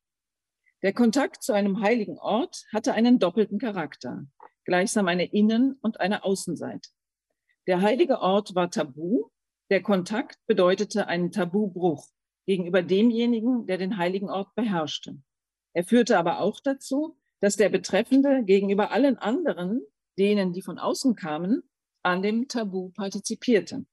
Der 0.83 0.93
Kontakt 0.93 1.43
zu 1.43 1.53
einem 1.53 1.81
heiligen 1.81 2.19
Ort 2.19 2.65
hatte 2.73 2.93
einen 2.93 3.19
doppelten 3.19 3.59
Charakter, 3.59 4.27
gleichsam 4.65 5.09
eine 5.09 5.27
Innen- 5.27 5.79
und 5.81 6.01
eine 6.01 6.25
Außenseite. 6.25 6.91
Der 7.67 7.81
heilige 7.81 8.21
Ort 8.21 8.55
war 8.55 8.71
tabu. 8.71 9.31
Der 9.71 9.83
Kontakt 9.83 10.39
bedeutete 10.47 11.07
einen 11.07 11.31
Tabubruch 11.31 12.07
gegenüber 12.47 12.83
demjenigen, 12.83 13.67
der 13.67 13.79
den 13.79 13.97
heiligen 13.97 14.29
Ort 14.29 14.55
beherrschte. 14.55 15.23
Er 15.73 15.85
führte 15.85 16.19
aber 16.19 16.41
auch 16.41 16.61
dazu, 16.61 17.19
dass 17.41 17.57
der 17.57 17.69
Betreffende 17.69 18.45
gegenüber 18.45 18.91
allen 18.91 19.17
anderen, 19.17 19.81
denen, 20.19 20.53
die 20.53 20.63
von 20.63 20.79
außen 20.79 21.17
kamen, 21.17 21.63
an 22.03 22.23
dem 22.23 22.49
Tabu 22.49 22.91
partizipierte. 22.91 23.87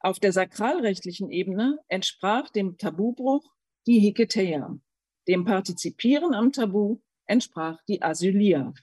Auf 0.00 0.18
der 0.18 0.32
sakralrechtlichen 0.32 1.30
Ebene 1.30 1.78
entsprach 1.88 2.50
dem 2.50 2.76
Tabubruch 2.76 3.44
die 3.86 4.00
Hiketeia. 4.00 4.78
Dem 5.26 5.44
Partizipieren 5.44 6.34
am 6.34 6.52
Tabu 6.52 7.00
entsprach 7.24 7.80
die 7.88 8.02
Asylia. 8.02 8.74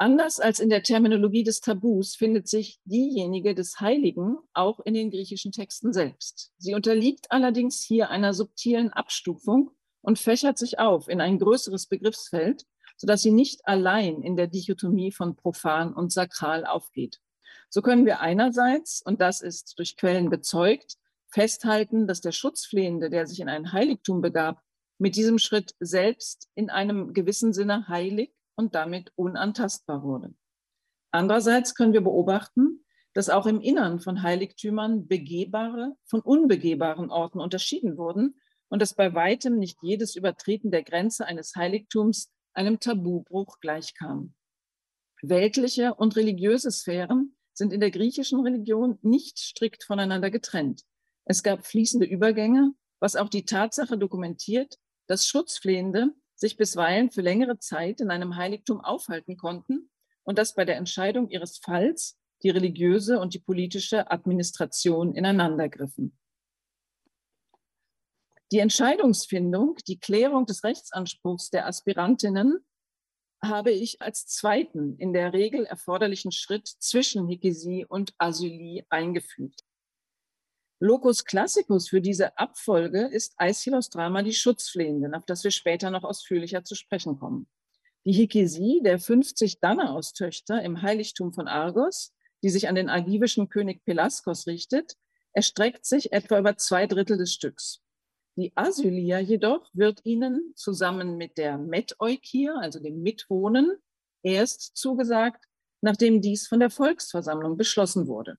Anders 0.00 0.40
als 0.40 0.60
in 0.60 0.70
der 0.70 0.82
Terminologie 0.82 1.42
des 1.42 1.60
Tabus 1.60 2.14
findet 2.14 2.48
sich 2.48 2.80
diejenige 2.86 3.54
des 3.54 3.80
Heiligen 3.80 4.38
auch 4.54 4.80
in 4.80 4.94
den 4.94 5.10
griechischen 5.10 5.52
Texten 5.52 5.92
selbst. 5.92 6.54
Sie 6.56 6.72
unterliegt 6.72 7.30
allerdings 7.30 7.84
hier 7.84 8.08
einer 8.08 8.32
subtilen 8.32 8.94
Abstufung 8.94 9.72
und 10.00 10.18
fächert 10.18 10.56
sich 10.56 10.78
auf 10.78 11.06
in 11.08 11.20
ein 11.20 11.38
größeres 11.38 11.86
Begriffsfeld, 11.86 12.64
sodass 12.96 13.20
sie 13.20 13.30
nicht 13.30 13.60
allein 13.66 14.22
in 14.22 14.36
der 14.36 14.46
Dichotomie 14.46 15.12
von 15.12 15.36
profan 15.36 15.92
und 15.92 16.10
sakral 16.10 16.64
aufgeht. 16.64 17.20
So 17.68 17.82
können 17.82 18.06
wir 18.06 18.20
einerseits, 18.20 19.02
und 19.04 19.20
das 19.20 19.42
ist 19.42 19.78
durch 19.78 19.98
Quellen 19.98 20.30
bezeugt, 20.30 20.94
festhalten, 21.28 22.06
dass 22.06 22.22
der 22.22 22.32
Schutzflehende, 22.32 23.10
der 23.10 23.26
sich 23.26 23.40
in 23.40 23.50
ein 23.50 23.72
Heiligtum 23.72 24.22
begab, 24.22 24.62
mit 24.96 25.14
diesem 25.14 25.38
Schritt 25.38 25.74
selbst 25.78 26.48
in 26.54 26.70
einem 26.70 27.12
gewissen 27.12 27.52
Sinne 27.52 27.86
heilig 27.86 28.32
und 28.60 28.74
damit 28.74 29.12
unantastbar 29.16 30.02
wurde. 30.02 30.34
Andererseits 31.10 31.74
können 31.74 31.94
wir 31.94 32.02
beobachten, 32.02 32.84
dass 33.14 33.30
auch 33.30 33.46
im 33.46 33.60
Innern 33.60 34.00
von 34.00 34.22
Heiligtümern 34.22 35.08
begehbare 35.08 35.96
von 36.04 36.20
unbegehbaren 36.20 37.10
Orten 37.10 37.40
unterschieden 37.40 37.96
wurden 37.96 38.40
und 38.68 38.80
dass 38.80 38.94
bei 38.94 39.14
weitem 39.14 39.58
nicht 39.58 39.78
jedes 39.82 40.14
Übertreten 40.14 40.70
der 40.70 40.84
Grenze 40.84 41.26
eines 41.26 41.56
Heiligtums 41.56 42.30
einem 42.52 42.78
Tabubruch 42.78 43.58
gleichkam. 43.60 44.34
Weltliche 45.22 45.94
und 45.94 46.16
religiöse 46.16 46.70
Sphären 46.70 47.36
sind 47.52 47.72
in 47.72 47.80
der 47.80 47.90
griechischen 47.90 48.40
Religion 48.40 48.98
nicht 49.02 49.38
strikt 49.38 49.84
voneinander 49.84 50.30
getrennt. 50.30 50.82
Es 51.24 51.42
gab 51.42 51.66
fließende 51.66 52.06
Übergänge, 52.06 52.72
was 53.00 53.16
auch 53.16 53.28
die 53.28 53.44
Tatsache 53.44 53.98
dokumentiert, 53.98 54.76
dass 55.08 55.26
Schutzflehende 55.26 56.14
sich 56.40 56.56
bisweilen 56.56 57.10
für 57.10 57.20
längere 57.20 57.58
Zeit 57.58 58.00
in 58.00 58.10
einem 58.10 58.36
Heiligtum 58.36 58.80
aufhalten 58.80 59.36
konnten 59.36 59.90
und 60.22 60.38
dass 60.38 60.54
bei 60.54 60.64
der 60.64 60.76
Entscheidung 60.76 61.28
ihres 61.28 61.58
Falls 61.58 62.18
die 62.42 62.48
religiöse 62.48 63.20
und 63.20 63.34
die 63.34 63.38
politische 63.38 64.10
Administration 64.10 65.14
ineinandergriffen. 65.14 66.18
Die 68.52 68.58
Entscheidungsfindung, 68.58 69.76
die 69.86 70.00
Klärung 70.00 70.46
des 70.46 70.64
Rechtsanspruchs 70.64 71.50
der 71.50 71.66
Aspirantinnen 71.66 72.64
habe 73.42 73.70
ich 73.70 74.00
als 74.00 74.26
zweiten 74.26 74.96
in 74.96 75.12
der 75.12 75.34
Regel 75.34 75.66
erforderlichen 75.66 76.32
Schritt 76.32 76.66
zwischen 76.66 77.28
Hikesie 77.28 77.84
und 77.84 78.14
Asylie 78.18 78.84
eingefügt. 78.88 79.62
Locus 80.82 81.26
classicus 81.26 81.90
für 81.90 82.00
diese 82.00 82.38
Abfolge 82.38 83.02
ist 83.06 83.34
Aeschylus 83.36 83.90
Drama 83.90 84.22
Die 84.22 84.32
Schutzflehenden, 84.32 85.14
auf 85.14 85.26
das 85.26 85.44
wir 85.44 85.50
später 85.50 85.90
noch 85.90 86.04
ausführlicher 86.04 86.64
zu 86.64 86.74
sprechen 86.74 87.18
kommen. 87.18 87.46
Die 88.06 88.12
Hikesie 88.12 88.80
der 88.82 88.98
50 88.98 89.60
Danaus-Töchter 89.60 90.62
im 90.62 90.80
Heiligtum 90.80 91.34
von 91.34 91.48
Argos, 91.48 92.14
die 92.42 92.48
sich 92.48 92.66
an 92.66 92.76
den 92.76 92.88
argivischen 92.88 93.50
König 93.50 93.84
Pelaskos 93.84 94.46
richtet, 94.46 94.94
erstreckt 95.34 95.84
sich 95.84 96.14
etwa 96.14 96.38
über 96.38 96.56
zwei 96.56 96.86
Drittel 96.86 97.18
des 97.18 97.34
Stücks. 97.34 97.82
Die 98.36 98.56
Asylia 98.56 99.18
jedoch 99.18 99.68
wird 99.74 100.00
ihnen 100.04 100.54
zusammen 100.56 101.18
mit 101.18 101.36
der 101.36 101.58
Metoikia, 101.58 102.54
also 102.54 102.80
dem 102.80 103.02
Mitwohnen, 103.02 103.76
erst 104.22 104.78
zugesagt, 104.78 105.44
nachdem 105.82 106.22
dies 106.22 106.48
von 106.48 106.58
der 106.58 106.70
Volksversammlung 106.70 107.58
beschlossen 107.58 108.06
wurde. 108.06 108.38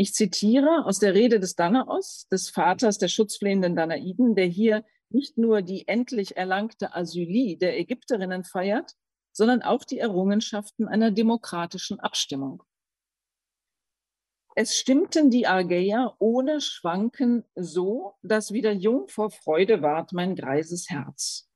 Ich 0.00 0.14
zitiere 0.14 0.84
aus 0.84 1.00
der 1.00 1.14
Rede 1.14 1.40
des 1.40 1.56
Danaos, 1.56 2.28
des 2.30 2.50
Vaters 2.50 2.98
der 2.98 3.08
schutzflehenden 3.08 3.74
Danaiden, 3.74 4.36
der 4.36 4.46
hier 4.46 4.84
nicht 5.10 5.38
nur 5.38 5.60
die 5.60 5.88
endlich 5.88 6.36
erlangte 6.36 6.94
Asylie 6.94 7.56
der 7.58 7.76
Ägypterinnen 7.76 8.44
feiert, 8.44 8.92
sondern 9.32 9.62
auch 9.62 9.84
die 9.84 9.98
Errungenschaften 9.98 10.86
einer 10.86 11.10
demokratischen 11.10 11.98
Abstimmung. 11.98 12.62
Es 14.54 14.76
stimmten 14.76 15.30
die 15.30 15.48
Argeier 15.48 16.14
ohne 16.20 16.60
Schwanken 16.60 17.44
so, 17.56 18.14
dass 18.22 18.52
wieder 18.52 18.72
jung 18.72 19.08
vor 19.08 19.30
Freude 19.30 19.82
ward 19.82 20.12
mein 20.12 20.36
greises 20.36 20.90
Herz. 20.90 21.48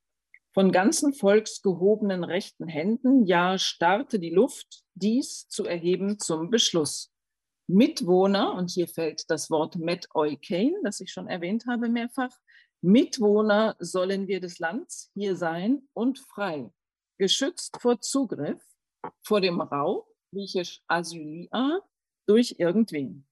Von 0.53 0.73
ganzen 0.73 1.15
Volks 1.15 1.63
gehobenen 1.63 2.25
rechten 2.25 2.67
Händen, 2.67 3.25
ja, 3.25 3.57
starrte 3.57 4.19
die 4.19 4.31
Luft, 4.31 4.83
dies 4.95 5.47
zu 5.49 5.65
erheben 5.65 6.19
zum 6.19 6.51
Beschluss. 6.51 7.12
Mitwohner, 7.69 8.55
und 8.55 8.71
hier 8.71 8.89
fällt 8.89 9.31
das 9.31 9.51
Wort 9.51 9.77
Met-Eukein, 9.77 10.75
das 10.83 11.01
ich 11.01 11.13
schon 11.13 11.29
erwähnt 11.29 11.65
habe 11.67 11.89
mehrfach, 11.89 12.37
Mitwohner 12.83 13.77
sollen 13.79 14.27
wir 14.27 14.41
des 14.41 14.59
Landes 14.59 15.11
hier 15.15 15.37
sein 15.37 15.89
und 15.93 16.19
frei, 16.19 16.73
geschützt 17.19 17.79
vor 17.81 18.01
Zugriff, 18.01 18.61
vor 19.23 19.41
dem 19.41 19.61
Raub, 19.61 20.09
griechisch 20.33 20.83
Asylia, 20.89 21.81
durch 22.27 22.57
irgendwen. 22.59 23.27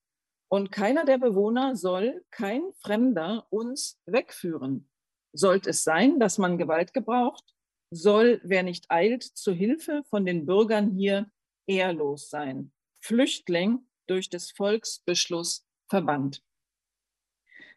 Und 0.49 0.71
keiner 0.73 1.05
der 1.05 1.19
Bewohner 1.19 1.77
soll, 1.77 2.25
kein 2.31 2.63
Fremder, 2.81 3.47
uns 3.51 4.01
wegführen. 4.07 4.89
Sollte 5.33 5.71
es 5.71 5.85
sein, 5.85 6.19
dass 6.19 6.39
man 6.39 6.59
Gewalt 6.59 6.93
gebraucht, 6.93 7.45
soll, 7.93 8.41
wer 8.45 8.63
nicht 8.63 8.87
eilt, 8.89 9.23
zu 9.23 9.53
Hilfe 9.53 10.03
von 10.11 10.25
den 10.25 10.47
Bürgern 10.47 10.91
hier 10.91 11.31
ehrlos 11.67 12.31
sein. 12.31 12.73
Flüchtling 13.01 13.87
durch 14.11 14.29
des 14.29 14.51
Volks 14.51 15.03
Beschluss 15.07 15.65
verbannt. 15.89 16.43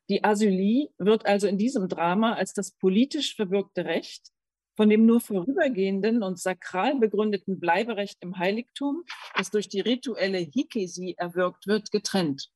Die 0.10 0.24
Asylie 0.24 0.90
wird 0.98 1.26
also 1.26 1.48
in 1.48 1.58
diesem 1.58 1.88
Drama 1.88 2.34
als 2.34 2.54
das 2.54 2.72
politisch 2.72 3.36
verbürgte 3.36 3.86
Recht 3.86 4.34
von 4.76 4.90
dem 4.90 5.06
nur 5.06 5.22
vorübergehenden 5.22 6.24
und 6.24 6.40
sakral 6.40 7.00
begründeten 7.00 7.60
Bleiberecht 7.60 8.18
im 8.22 8.38
Heiligtum, 8.38 9.04
das 9.36 9.52
durch 9.52 9.70
die 9.70 9.82
rituelle 9.82 10.40
Hikesi 10.40 11.16
erwirkt 11.18 11.68
wird, 11.68 11.92
getrennt. 11.92 12.50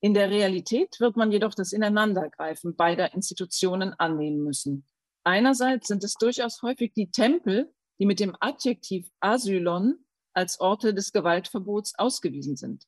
In 0.00 0.14
der 0.14 0.30
Realität 0.30 1.00
wird 1.00 1.16
man 1.16 1.32
jedoch 1.32 1.54
das 1.54 1.72
Ineinandergreifen 1.72 2.76
beider 2.76 3.14
Institutionen 3.14 3.94
annehmen 3.94 4.42
müssen. 4.42 4.84
Einerseits 5.24 5.88
sind 5.88 6.04
es 6.04 6.14
durchaus 6.14 6.60
häufig 6.62 6.92
die 6.92 7.10
Tempel, 7.10 7.72
die 7.98 8.06
mit 8.06 8.20
dem 8.20 8.36
Adjektiv 8.40 9.08
Asylon 9.20 10.04
als 10.34 10.60
Orte 10.60 10.94
des 10.94 11.12
Gewaltverbots 11.12 11.98
ausgewiesen 11.98 12.56
sind. 12.56 12.86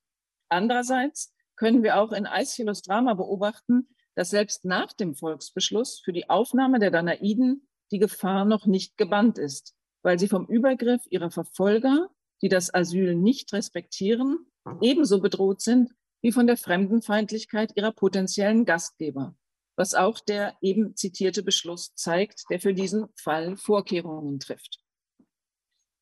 Andererseits 0.49 1.35
können 1.57 1.83
wir 1.83 2.01
auch 2.01 2.13
in 2.13 2.27
Aeschylus 2.27 2.83
Drama 2.83 3.15
beobachten, 3.15 3.89
dass 4.15 4.31
selbst 4.31 4.65
nach 4.65 4.93
dem 4.93 5.15
Volksbeschluss 5.15 6.01
für 6.05 6.13
die 6.13 6.31
Aufnahme 6.31 6.79
der 6.79 6.91
Danaiden 6.91 7.69
die 7.91 7.99
Gefahr 7.99 8.45
noch 8.45 8.67
nicht 8.67 8.97
gebannt 8.97 9.39
ist, 9.39 9.75
weil 10.03 10.19
sie 10.19 10.29
vom 10.29 10.47
Übergriff 10.47 11.03
ihrer 11.11 11.31
Verfolger, 11.31 12.11
die 12.43 12.49
das 12.49 12.73
Asyl 12.73 13.15
nicht 13.15 13.53
respektieren, 13.53 14.47
ebenso 14.81 15.21
bedroht 15.21 15.61
sind 15.61 15.93
wie 16.23 16.33
von 16.33 16.47
der 16.47 16.57
Fremdenfeindlichkeit 16.57 17.73
ihrer 17.77 17.93
potenziellen 17.93 18.65
Gastgeber, 18.65 19.37
was 19.77 19.95
auch 19.95 20.21
der 20.21 20.57
eben 20.63 20.97
zitierte 20.97 21.43
Beschluss 21.43 21.95
zeigt, 21.95 22.45
der 22.51 22.61
für 22.61 22.73
diesen 22.73 23.09
Fall 23.17 23.57
Vorkehrungen 23.57 24.41
trifft. 24.41 24.84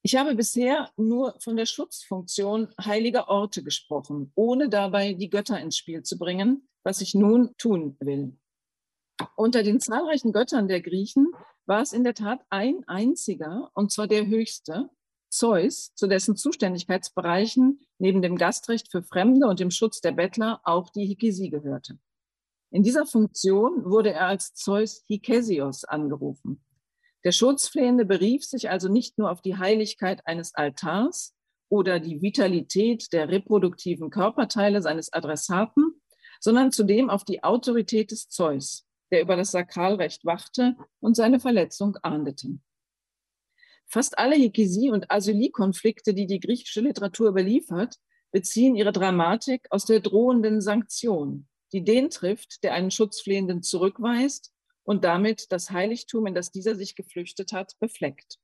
Ich 0.04 0.16
habe 0.16 0.34
bisher 0.34 0.90
nur 0.96 1.36
von 1.38 1.56
der 1.56 1.66
Schutzfunktion 1.66 2.68
heiliger 2.84 3.28
Orte 3.28 3.62
gesprochen, 3.62 4.32
ohne 4.34 4.68
dabei 4.68 5.12
die 5.12 5.30
Götter 5.30 5.60
ins 5.60 5.76
Spiel 5.76 6.02
zu 6.02 6.18
bringen, 6.18 6.68
was 6.82 7.00
ich 7.00 7.14
nun 7.14 7.54
tun 7.56 7.96
will. 8.00 8.36
Unter 9.36 9.62
den 9.62 9.78
zahlreichen 9.78 10.32
Göttern 10.32 10.66
der 10.66 10.80
Griechen 10.80 11.28
war 11.66 11.82
es 11.82 11.92
in 11.92 12.02
der 12.02 12.14
Tat 12.14 12.40
ein 12.50 12.82
einziger, 12.88 13.70
und 13.74 13.92
zwar 13.92 14.08
der 14.08 14.26
höchste, 14.26 14.90
Zeus, 15.30 15.94
zu 15.94 16.08
dessen 16.08 16.36
Zuständigkeitsbereichen 16.36 17.80
neben 17.98 18.22
dem 18.22 18.36
Gastrecht 18.36 18.90
für 18.90 19.04
Fremde 19.04 19.46
und 19.46 19.60
dem 19.60 19.70
Schutz 19.70 20.00
der 20.00 20.12
Bettler 20.12 20.60
auch 20.64 20.90
die 20.90 21.06
Hikesi 21.06 21.48
gehörte. 21.48 21.98
In 22.70 22.82
dieser 22.82 23.06
Funktion 23.06 23.84
wurde 23.84 24.12
er 24.12 24.26
als 24.26 24.52
Zeus 24.54 25.04
Hikesios 25.06 25.84
angerufen. 25.84 26.60
Der 27.24 27.32
Schutzflehende 27.32 28.04
berief 28.04 28.44
sich 28.44 28.70
also 28.70 28.88
nicht 28.88 29.16
nur 29.18 29.30
auf 29.30 29.42
die 29.42 29.56
Heiligkeit 29.56 30.26
eines 30.26 30.54
Altars 30.54 31.34
oder 31.68 32.00
die 32.00 32.20
Vitalität 32.20 33.12
der 33.12 33.28
reproduktiven 33.28 34.10
Körperteile 34.10 34.82
seines 34.82 35.12
Adressaten, 35.12 36.02
sondern 36.40 36.72
zudem 36.72 37.10
auf 37.10 37.24
die 37.24 37.44
Autorität 37.44 38.10
des 38.10 38.28
Zeus, 38.28 38.86
der 39.12 39.22
über 39.22 39.36
das 39.36 39.52
Sakralrecht 39.52 40.24
wachte 40.24 40.76
und 41.00 41.14
seine 41.14 41.38
Verletzung 41.38 41.96
ahndete. 42.02 42.58
Fast 43.86 44.18
alle 44.18 44.36
Hikisi- 44.36 44.90
und 44.90 45.10
Asylie-Konflikte, 45.10 46.14
die 46.14 46.26
die 46.26 46.40
griechische 46.40 46.80
Literatur 46.80 47.28
überliefert, 47.28 47.96
beziehen 48.32 48.74
ihre 48.74 48.92
Dramatik 48.92 49.66
aus 49.70 49.84
der 49.84 50.00
drohenden 50.00 50.60
Sanktion, 50.60 51.46
die 51.72 51.84
den 51.84 52.10
trifft, 52.10 52.64
der 52.64 52.72
einen 52.72 52.90
Schutzflehenden 52.90 53.62
zurückweist 53.62 54.51
und 54.84 55.04
damit 55.04 55.52
das 55.52 55.70
Heiligtum, 55.70 56.26
in 56.26 56.34
das 56.34 56.50
dieser 56.50 56.74
sich 56.74 56.96
geflüchtet 56.96 57.52
hat, 57.52 57.78
befleckt. 57.78 58.38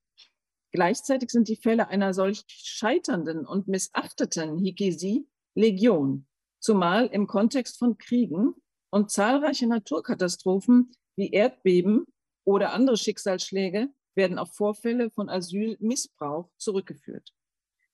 Gleichzeitig 0.72 1.30
sind 1.30 1.48
die 1.48 1.56
Fälle 1.56 1.88
einer 1.88 2.12
solch 2.12 2.44
scheiternden 2.46 3.46
und 3.46 3.68
missachteten 3.68 4.58
Hikisi 4.58 5.26
Legion, 5.54 6.26
zumal 6.60 7.06
im 7.06 7.26
Kontext 7.26 7.78
von 7.78 7.98
Kriegen 7.98 8.54
und 8.90 9.10
zahlreiche 9.10 9.66
Naturkatastrophen 9.66 10.92
wie 11.16 11.30
Erdbeben 11.30 12.04
oder 12.44 12.72
andere 12.72 12.96
Schicksalsschläge 12.96 13.88
werden 14.14 14.38
auf 14.38 14.54
Vorfälle 14.54 15.10
von 15.10 15.28
Asylmissbrauch 15.28 16.50
zurückgeführt. 16.58 17.32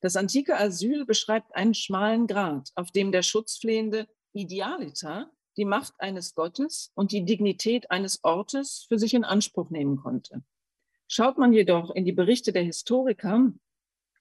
Das 0.01 0.17
antike 0.17 0.59
Asyl 0.59 1.07
beschreibt 1.07 1.55
einen 1.55 1.75
schmalen 1.75 2.27
Grat, 2.27 2.71
auf 2.75 2.91
dem 2.91 3.13
der 3.13 3.23
Schutzflehende 3.23 4.07
Idealiter 4.33 5.31
die 5.57 5.65
Macht 5.65 5.95
eines 5.99 6.35
Gottes 6.35 6.91
und 6.95 7.13
die 7.13 7.25
Dignität 7.25 7.91
eines 7.91 8.23
Ortes 8.25 8.87
für 8.89 8.99
sich 8.99 9.15
in 9.15 9.25
Anspruch 9.25 9.71
nehmen 9.71 9.97
konnte. 9.97 10.43
Schaut 11.07 11.39
man 11.39 11.53
jedoch 11.53 11.95
in 11.95 12.05
die 12.05 12.13
Berichte 12.13 12.53
der 12.53 12.63
Historiker 12.63 13.53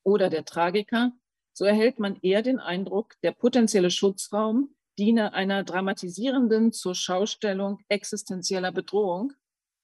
oder 0.04 0.30
der 0.30 0.46
Tragiker, 0.46 1.12
so 1.54 1.66
erhält 1.66 2.00
man 2.00 2.18
eher 2.22 2.42
den 2.42 2.60
Eindruck, 2.60 3.16
der 3.22 3.32
potenzielle 3.32 3.92
Schutzraum 3.92 4.76
diene 4.98 5.34
einer 5.34 5.64
dramatisierenden 5.64 6.72
zur 6.72 6.96
Schaustellung 6.96 7.80
existenzieller 7.90 8.72
Bedrohung, 8.72 9.34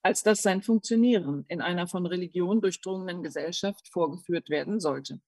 als 0.04 0.24
dass 0.24 0.42
sein 0.42 0.62
Funktionieren 0.62 1.46
in 1.48 1.62
einer 1.62 1.88
von 1.88 2.06
Religion 2.06 2.62
durchdrungenen 2.62 3.24
Gesellschaft 3.24 3.88
vorgeführt 3.88 4.50
werden 4.50 4.80
sollte. 4.80 5.20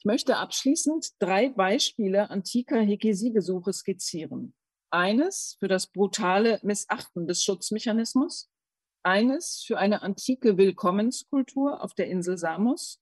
Ich 0.00 0.06
möchte 0.06 0.38
abschließend 0.38 1.10
drei 1.18 1.50
Beispiele 1.50 2.30
antiker 2.30 2.80
Hegesie-Besuche 2.80 3.74
skizzieren. 3.74 4.54
Eines 4.90 5.58
für 5.60 5.68
das 5.68 5.88
brutale 5.88 6.58
Missachten 6.62 7.26
des 7.26 7.44
Schutzmechanismus, 7.44 8.48
eines 9.02 9.62
für 9.62 9.76
eine 9.76 10.00
antike 10.00 10.56
Willkommenskultur 10.56 11.84
auf 11.84 11.92
der 11.92 12.06
Insel 12.06 12.38
Samos 12.38 12.98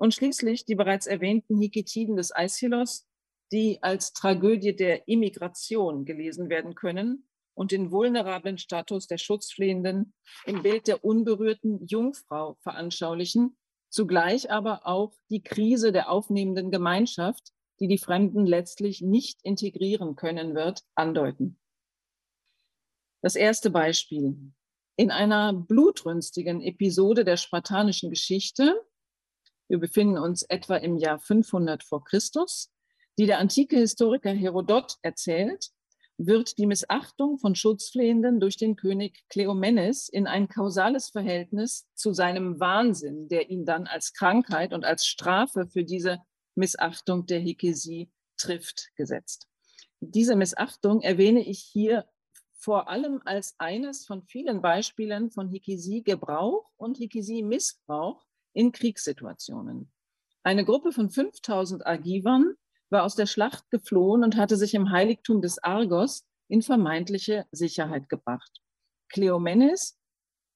und 0.00 0.14
schließlich 0.14 0.64
die 0.64 0.74
bereits 0.74 1.06
erwähnten 1.06 1.60
Hiketiden 1.60 2.16
des 2.16 2.32
Aeschylus, 2.32 3.06
die 3.52 3.80
als 3.80 4.12
Tragödie 4.12 4.74
der 4.74 5.06
Immigration 5.06 6.04
gelesen 6.04 6.48
werden 6.48 6.74
können 6.74 7.28
und 7.54 7.70
den 7.70 7.92
vulnerablen 7.92 8.58
Status 8.58 9.06
der 9.06 9.18
Schutzflehenden 9.18 10.12
im 10.46 10.64
Bild 10.64 10.88
der 10.88 11.04
unberührten 11.04 11.86
Jungfrau 11.86 12.56
veranschaulichen, 12.62 13.56
zugleich 13.92 14.50
aber 14.50 14.86
auch 14.86 15.12
die 15.30 15.42
Krise 15.42 15.92
der 15.92 16.10
aufnehmenden 16.10 16.70
Gemeinschaft, 16.70 17.52
die 17.78 17.88
die 17.88 17.98
Fremden 17.98 18.46
letztlich 18.46 19.02
nicht 19.02 19.40
integrieren 19.42 20.16
können 20.16 20.54
wird, 20.54 20.82
andeuten. 20.94 21.58
Das 23.20 23.36
erste 23.36 23.70
Beispiel. 23.70 24.52
In 24.96 25.10
einer 25.10 25.52
blutrünstigen 25.52 26.62
Episode 26.62 27.24
der 27.24 27.36
spartanischen 27.36 28.10
Geschichte, 28.10 28.80
wir 29.68 29.78
befinden 29.78 30.18
uns 30.18 30.42
etwa 30.42 30.76
im 30.76 30.96
Jahr 30.96 31.18
500 31.18 31.82
vor 31.82 32.04
Christus, 32.04 32.72
die 33.18 33.26
der 33.26 33.38
antike 33.38 33.76
Historiker 33.76 34.32
Herodot 34.32 34.96
erzählt, 35.02 35.70
wird 36.26 36.58
die 36.58 36.66
Missachtung 36.66 37.38
von 37.38 37.54
Schutzflehenden 37.54 38.40
durch 38.40 38.56
den 38.56 38.76
König 38.76 39.24
Kleomenes 39.28 40.08
in 40.08 40.26
ein 40.26 40.48
kausales 40.48 41.10
Verhältnis 41.10 41.86
zu 41.94 42.12
seinem 42.12 42.60
Wahnsinn, 42.60 43.28
der 43.28 43.50
ihn 43.50 43.64
dann 43.64 43.86
als 43.86 44.12
Krankheit 44.12 44.72
und 44.72 44.84
als 44.84 45.06
Strafe 45.06 45.66
für 45.66 45.84
diese 45.84 46.18
Missachtung 46.54 47.26
der 47.26 47.40
Hikesie 47.40 48.10
trifft, 48.36 48.90
gesetzt. 48.96 49.48
Diese 50.00 50.36
Missachtung 50.36 51.00
erwähne 51.00 51.46
ich 51.46 51.60
hier 51.60 52.06
vor 52.54 52.88
allem 52.88 53.20
als 53.24 53.54
eines 53.58 54.06
von 54.06 54.22
vielen 54.22 54.62
Beispielen 54.62 55.30
von 55.30 55.48
Hikesie-Gebrauch 55.48 56.70
und 56.76 56.98
Hikesie-Missbrauch 56.98 58.24
in 58.52 58.72
Kriegssituationen. 58.72 59.92
Eine 60.44 60.64
Gruppe 60.64 60.92
von 60.92 61.10
5000 61.10 61.86
Agivern 61.86 62.54
war 62.92 63.04
aus 63.04 63.16
der 63.16 63.26
Schlacht 63.26 63.68
geflohen 63.70 64.22
und 64.22 64.36
hatte 64.36 64.56
sich 64.56 64.74
im 64.74 64.90
Heiligtum 64.90 65.42
des 65.42 65.58
Argos 65.58 66.24
in 66.48 66.62
vermeintliche 66.62 67.46
Sicherheit 67.50 68.08
gebracht. 68.08 68.60
Kleomenes 69.08 69.98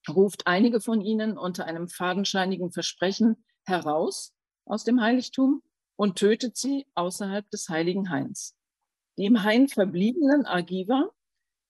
ruft 0.09 0.46
einige 0.46 0.81
von 0.81 1.01
ihnen 1.01 1.38
unter 1.38 1.64
einem 1.64 1.88
fadenscheinigen 1.88 2.70
Versprechen 2.70 3.44
heraus 3.64 4.35
aus 4.66 4.85
dem 4.85 5.01
Heiligtum 5.01 5.62
und 5.96 6.16
tötet 6.18 6.57
sie 6.57 6.87
außerhalb 6.94 7.51
des 7.51 7.68
heiligen 7.68 8.11
Hains. 8.11 8.55
Die 9.18 9.25
im 9.25 9.42
Hain 9.42 9.68
verbliebenen 9.68 10.44
Argiver 10.44 11.11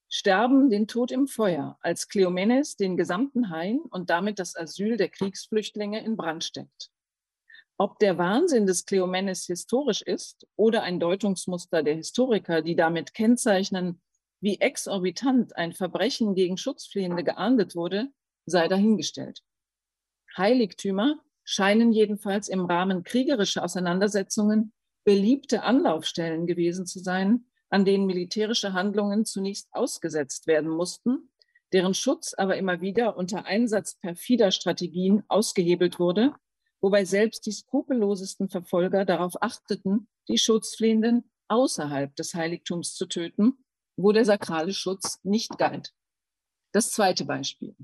sterben 0.08 0.68
den 0.68 0.88
Tod 0.88 1.12
im 1.12 1.28
Feuer, 1.28 1.78
als 1.80 2.08
Kleomenes 2.08 2.76
den 2.76 2.96
gesamten 2.96 3.50
Hain 3.50 3.78
und 3.78 4.10
damit 4.10 4.38
das 4.38 4.56
Asyl 4.56 4.96
der 4.96 5.08
Kriegsflüchtlinge 5.08 6.04
in 6.04 6.16
Brand 6.16 6.44
steckt. 6.44 6.90
Ob 7.78 7.98
der 7.98 8.16
Wahnsinn 8.16 8.66
des 8.66 8.86
Kleomenes 8.86 9.44
historisch 9.44 10.00
ist 10.00 10.46
oder 10.56 10.82
ein 10.82 10.98
Deutungsmuster 10.98 11.82
der 11.82 11.94
Historiker, 11.94 12.62
die 12.62 12.74
damit 12.74 13.12
kennzeichnen, 13.12 14.00
wie 14.40 14.60
exorbitant 14.60 15.56
ein 15.56 15.72
Verbrechen 15.72 16.34
gegen 16.34 16.56
Schutzflehende 16.56 17.22
geahndet 17.22 17.76
wurde, 17.76 18.08
sei 18.46 18.68
dahingestellt. 18.68 19.42
Heiligtümer 20.36 21.20
scheinen 21.44 21.92
jedenfalls 21.92 22.48
im 22.48 22.64
Rahmen 22.64 23.02
kriegerischer 23.02 23.62
Auseinandersetzungen 23.62 24.72
beliebte 25.04 25.62
Anlaufstellen 25.62 26.46
gewesen 26.46 26.86
zu 26.86 26.98
sein, 26.98 27.46
an 27.68 27.84
denen 27.84 28.06
militärische 28.06 28.72
Handlungen 28.72 29.24
zunächst 29.24 29.68
ausgesetzt 29.72 30.46
werden 30.46 30.70
mussten, 30.70 31.30
deren 31.72 31.94
Schutz 31.94 32.34
aber 32.34 32.56
immer 32.56 32.80
wieder 32.80 33.16
unter 33.16 33.44
Einsatz 33.44 33.98
perfider 33.98 34.50
Strategien 34.50 35.22
ausgehebelt 35.28 35.98
wurde, 35.98 36.32
wobei 36.80 37.04
selbst 37.04 37.46
die 37.46 37.52
skrupellosesten 37.52 38.48
Verfolger 38.48 39.04
darauf 39.04 39.40
achteten, 39.42 40.08
die 40.28 40.38
Schutzflehenden 40.38 41.30
außerhalb 41.48 42.14
des 42.16 42.34
Heiligtums 42.34 42.94
zu 42.94 43.06
töten, 43.06 43.64
wo 43.96 44.12
der 44.12 44.24
sakrale 44.24 44.72
Schutz 44.72 45.20
nicht 45.22 45.58
galt. 45.58 45.94
Das 46.72 46.90
zweite 46.90 47.24
Beispiel, 47.24 47.74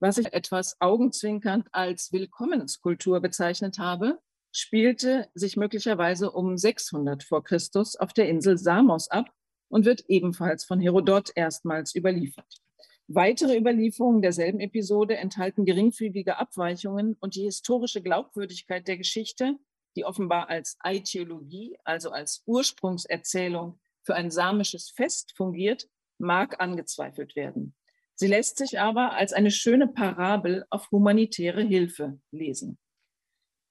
was 0.00 0.18
ich 0.18 0.32
etwas 0.32 0.80
augenzwinkernd 0.80 1.68
als 1.72 2.12
Willkommenskultur 2.12 3.20
bezeichnet 3.20 3.78
habe, 3.78 4.18
spielte 4.52 5.28
sich 5.34 5.56
möglicherweise 5.56 6.30
um 6.30 6.56
600 6.56 7.22
vor 7.22 7.44
Christus 7.44 7.96
auf 7.96 8.12
der 8.12 8.28
Insel 8.28 8.58
Samos 8.58 9.08
ab 9.08 9.30
und 9.68 9.84
wird 9.84 10.04
ebenfalls 10.08 10.64
von 10.64 10.80
Herodot 10.80 11.32
erstmals 11.34 11.94
überliefert. 11.94 12.62
Weitere 13.10 13.56
Überlieferungen 13.56 14.20
derselben 14.20 14.60
Episode 14.60 15.16
enthalten 15.16 15.64
geringfügige 15.64 16.36
Abweichungen 16.36 17.16
und 17.20 17.36
die 17.36 17.44
historische 17.44 18.02
Glaubwürdigkeit 18.02 18.86
der 18.86 18.98
Geschichte, 18.98 19.54
die 19.96 20.04
offenbar 20.04 20.50
als 20.50 20.76
Aitiologie, 20.80 21.78
also 21.84 22.10
als 22.10 22.42
Ursprungserzählung 22.44 23.80
für 24.02 24.14
ein 24.14 24.30
samisches 24.30 24.90
Fest 24.90 25.32
fungiert, 25.34 25.88
mag 26.18 26.60
angezweifelt 26.60 27.34
werden. 27.34 27.74
Sie 28.14 28.26
lässt 28.26 28.58
sich 28.58 28.78
aber 28.78 29.14
als 29.14 29.32
eine 29.32 29.52
schöne 29.52 29.88
Parabel 29.88 30.66
auf 30.68 30.90
humanitäre 30.90 31.62
Hilfe 31.62 32.20
lesen. 32.30 32.78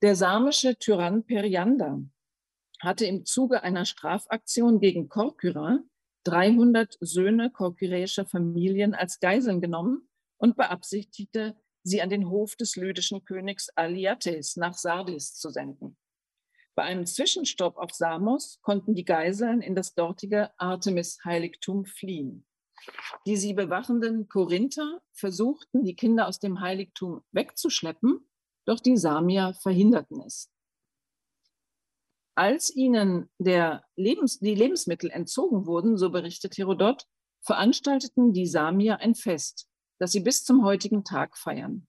Der 0.02 0.16
samische 0.16 0.80
Tyrann 0.80 1.26
Periander 1.26 2.02
hatte 2.80 3.06
im 3.06 3.26
Zuge 3.26 3.62
einer 3.62 3.86
Strafaktion 3.86 4.80
gegen 4.80 5.10
Korkyra 5.10 5.84
300 6.28 6.98
Söhne 7.00 7.50
korkyräischer 7.50 8.26
Familien 8.26 8.94
als 8.94 9.22
Geiseln 9.22 9.62
genommen 9.62 10.10
und 10.38 10.58
beabsichtigte, 10.58 11.56
sie 11.84 12.02
an 12.02 12.10
den 12.10 12.30
Hof 12.30 12.58
des 12.58 12.76
lydischen 12.76 13.24
Königs 13.24 13.70
Aliates 13.76 14.58
nach 14.58 14.74
Sardis 14.74 15.36
zu 15.36 15.50
senden. 15.50 15.98
Bei 16.76 16.84
einem 16.84 17.06
Zwischenstopp 17.06 17.78
auf 17.78 17.92
Samos 17.92 18.60
konnten 18.62 18.94
die 18.94 19.06
Geiseln 19.06 19.62
in 19.62 19.74
das 19.74 19.96
dortige 19.96 20.52
Artemis-Heiligtum 20.60 21.86
fliehen. 21.86 22.46
Die 23.26 23.38
sie 23.38 23.54
bewachenden 23.54 24.28
Korinther 24.28 25.02
versuchten, 25.14 25.84
die 25.84 25.96
Kinder 25.96 26.28
aus 26.28 26.40
dem 26.40 26.60
Heiligtum 26.60 27.24
wegzuschleppen, 27.32 28.30
doch 28.66 28.82
die 28.82 28.98
Samier 28.98 29.54
verhinderten 29.62 30.22
es 30.22 30.52
als 32.38 32.74
ihnen 32.76 33.30
Lebens, 33.40 34.40
die 34.40 34.54
Lebensmittel 34.54 35.10
entzogen 35.10 35.66
wurden, 35.66 35.98
so 35.98 36.12
berichtet 36.12 36.56
Herodot, 36.58 37.08
veranstalteten 37.42 38.32
die 38.32 38.46
Samier 38.46 39.00
ein 39.00 39.16
Fest, 39.16 39.68
das 39.98 40.12
sie 40.12 40.20
bis 40.20 40.44
zum 40.44 40.64
heutigen 40.64 41.04
Tag 41.04 41.36
feiern. 41.36 41.88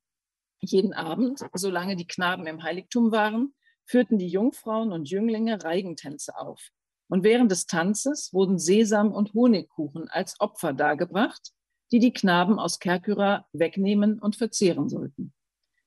Jeden 0.60 0.94
Abend, 0.94 1.40
solange 1.52 1.96
die 1.96 2.06
Knaben 2.06 2.46
im 2.46 2.62
Heiligtum 2.62 3.12
waren, 3.12 3.54
führten 3.84 4.16
die 4.16 4.28
Jungfrauen 4.28 4.90
und 4.90 5.10
Jünglinge 5.10 5.62
Reigentänze 5.62 6.38
auf. 6.38 6.70
Und 7.08 7.24
während 7.24 7.50
des 7.50 7.66
Tanzes 7.66 8.32
wurden 8.32 8.58
Sesam 8.58 9.12
und 9.12 9.34
Honigkuchen 9.34 10.08
als 10.08 10.40
Opfer 10.40 10.72
dargebracht, 10.72 11.52
die 11.92 11.98
die 11.98 12.12
Knaben 12.14 12.58
aus 12.58 12.78
Kerkyra 12.78 13.46
wegnehmen 13.52 14.18
und 14.18 14.36
verzehren 14.36 14.88
sollten. 14.88 15.34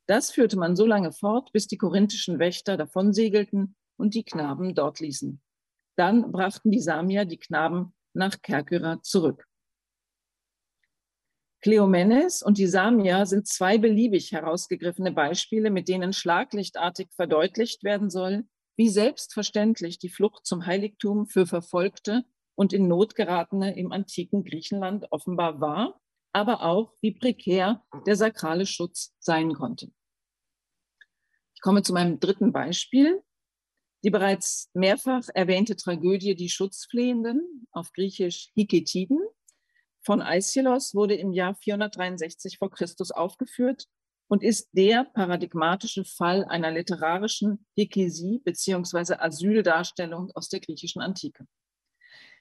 Das 0.05 0.29
führte 0.31 0.57
man 0.57 0.75
so 0.75 0.85
lange 0.85 1.11
fort, 1.11 1.51
bis 1.51 1.65
die 1.65 1.77
korinthischen 1.77 2.37
Wächter 2.37 2.77
davonsegelten 2.77 3.75
und 4.01 4.15
die 4.15 4.23
Knaben 4.23 4.75
dort 4.75 4.99
ließen. 4.99 5.41
Dann 5.95 6.31
brachten 6.31 6.71
die 6.71 6.79
Samier 6.79 7.25
die 7.25 7.37
Knaben 7.37 7.93
nach 8.13 8.41
Kerkyra 8.41 9.01
zurück. 9.03 9.47
Kleomenes 11.61 12.41
und 12.41 12.57
die 12.57 12.65
Samier 12.65 13.27
sind 13.27 13.47
zwei 13.47 13.77
beliebig 13.77 14.31
herausgegriffene 14.31 15.11
Beispiele, 15.11 15.69
mit 15.69 15.87
denen 15.87 16.11
schlaglichtartig 16.11 17.09
verdeutlicht 17.15 17.83
werden 17.83 18.09
soll, 18.09 18.45
wie 18.77 18.89
selbstverständlich 18.89 19.99
die 19.99 20.09
Flucht 20.09 20.45
zum 20.45 20.65
Heiligtum 20.65 21.27
für 21.27 21.45
Verfolgte 21.45 22.25
und 22.55 22.73
in 22.73 22.87
Not 22.87 23.13
geratene 23.13 23.77
im 23.77 23.91
antiken 23.91 24.43
Griechenland 24.43 25.05
offenbar 25.11 25.61
war, 25.61 26.01
aber 26.33 26.63
auch 26.63 26.93
wie 27.01 27.11
prekär 27.11 27.85
der 28.07 28.15
sakrale 28.15 28.65
Schutz 28.65 29.13
sein 29.19 29.53
konnte. 29.53 29.91
Ich 31.53 31.61
komme 31.61 31.83
zu 31.83 31.93
meinem 31.93 32.19
dritten 32.19 32.51
Beispiel. 32.51 33.21
Die 34.03 34.09
bereits 34.09 34.69
mehrfach 34.73 35.27
erwähnte 35.33 35.75
Tragödie 35.75 36.35
Die 36.35 36.49
Schutzflehenden, 36.49 37.67
auf 37.71 37.91
Griechisch 37.93 38.49
Hiketiden, 38.55 39.19
von 40.03 40.21
Aeschylus 40.21 40.95
wurde 40.95 41.13
im 41.13 41.31
Jahr 41.31 41.53
463 41.53 42.57
vor 42.57 42.71
Christus 42.71 43.11
aufgeführt 43.11 43.87
und 44.27 44.43
ist 44.43 44.69
der 44.73 45.03
paradigmatische 45.03 46.05
Fall 46.05 46.45
einer 46.45 46.71
literarischen 46.71 47.67
Hekesie 47.75 48.39
bzw. 48.43 49.15
Asyldarstellung 49.19 50.31
aus 50.33 50.49
der 50.49 50.61
griechischen 50.61 51.01
Antike. 51.01 51.45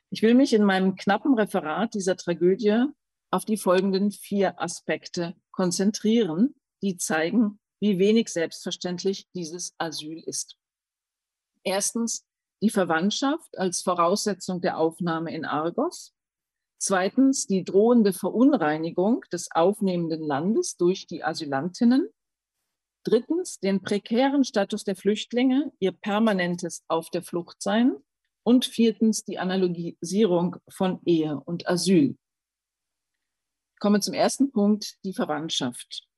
Ich 0.08 0.22
will 0.22 0.34
mich 0.34 0.54
in 0.54 0.64
meinem 0.64 0.96
knappen 0.96 1.34
Referat 1.34 1.94
dieser 1.94 2.16
Tragödie 2.16 2.86
auf 3.30 3.44
die 3.44 3.58
folgenden 3.58 4.10
vier 4.10 4.60
Aspekte 4.60 5.34
konzentrieren, 5.50 6.54
die 6.82 6.96
zeigen, 6.96 7.60
wie 7.80 7.98
wenig 7.98 8.28
selbstverständlich 8.28 9.28
dieses 9.34 9.74
Asyl 9.78 10.22
ist. 10.24 10.59
Erstens 11.64 12.26
die 12.62 12.70
Verwandtschaft 12.70 13.58
als 13.58 13.82
Voraussetzung 13.82 14.60
der 14.60 14.78
Aufnahme 14.78 15.34
in 15.34 15.44
Argos. 15.44 16.14
Zweitens 16.78 17.46
die 17.46 17.64
drohende 17.64 18.12
Verunreinigung 18.12 19.22
des 19.32 19.50
aufnehmenden 19.50 20.22
Landes 20.22 20.76
durch 20.76 21.06
die 21.06 21.22
Asylantinnen. 21.22 22.08
Drittens 23.04 23.58
den 23.60 23.82
prekären 23.82 24.44
Status 24.44 24.84
der 24.84 24.96
Flüchtlinge, 24.96 25.72
ihr 25.78 25.92
permanentes 25.92 26.84
Auf 26.88 27.10
der 27.10 27.22
Flucht 27.22 27.62
sein. 27.62 27.96
Und 28.42 28.64
viertens 28.64 29.24
die 29.24 29.38
Analogisierung 29.38 30.56
von 30.70 31.00
Ehe 31.04 31.38
und 31.38 31.68
Asyl. 31.68 32.16
Ich 33.74 33.80
komme 33.80 34.00
zum 34.00 34.14
ersten 34.14 34.50
Punkt, 34.50 34.96
die 35.04 35.12
Verwandtschaft. 35.12 36.09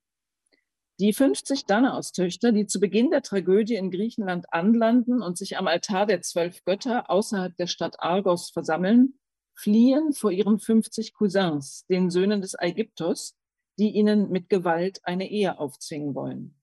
Die 1.00 1.12
50 1.12 1.64
Danaus-Töchter, 1.64 2.52
die 2.52 2.66
zu 2.66 2.78
Beginn 2.78 3.10
der 3.10 3.22
Tragödie 3.22 3.76
in 3.76 3.90
Griechenland 3.90 4.52
anlanden 4.52 5.22
und 5.22 5.38
sich 5.38 5.56
am 5.56 5.66
Altar 5.66 6.06
der 6.06 6.20
zwölf 6.20 6.64
Götter 6.64 7.10
außerhalb 7.10 7.56
der 7.56 7.66
Stadt 7.66 8.00
Argos 8.00 8.50
versammeln, 8.50 9.18
fliehen 9.54 10.12
vor 10.12 10.30
ihren 10.30 10.58
50 10.58 11.14
Cousins, 11.14 11.86
den 11.86 12.10
Söhnen 12.10 12.40
des 12.40 12.54
Ägyptos, 12.58 13.36
die 13.78 13.90
ihnen 13.90 14.30
mit 14.30 14.48
Gewalt 14.48 15.00
eine 15.04 15.30
Ehe 15.30 15.58
aufzwingen 15.58 16.14
wollen. 16.14 16.54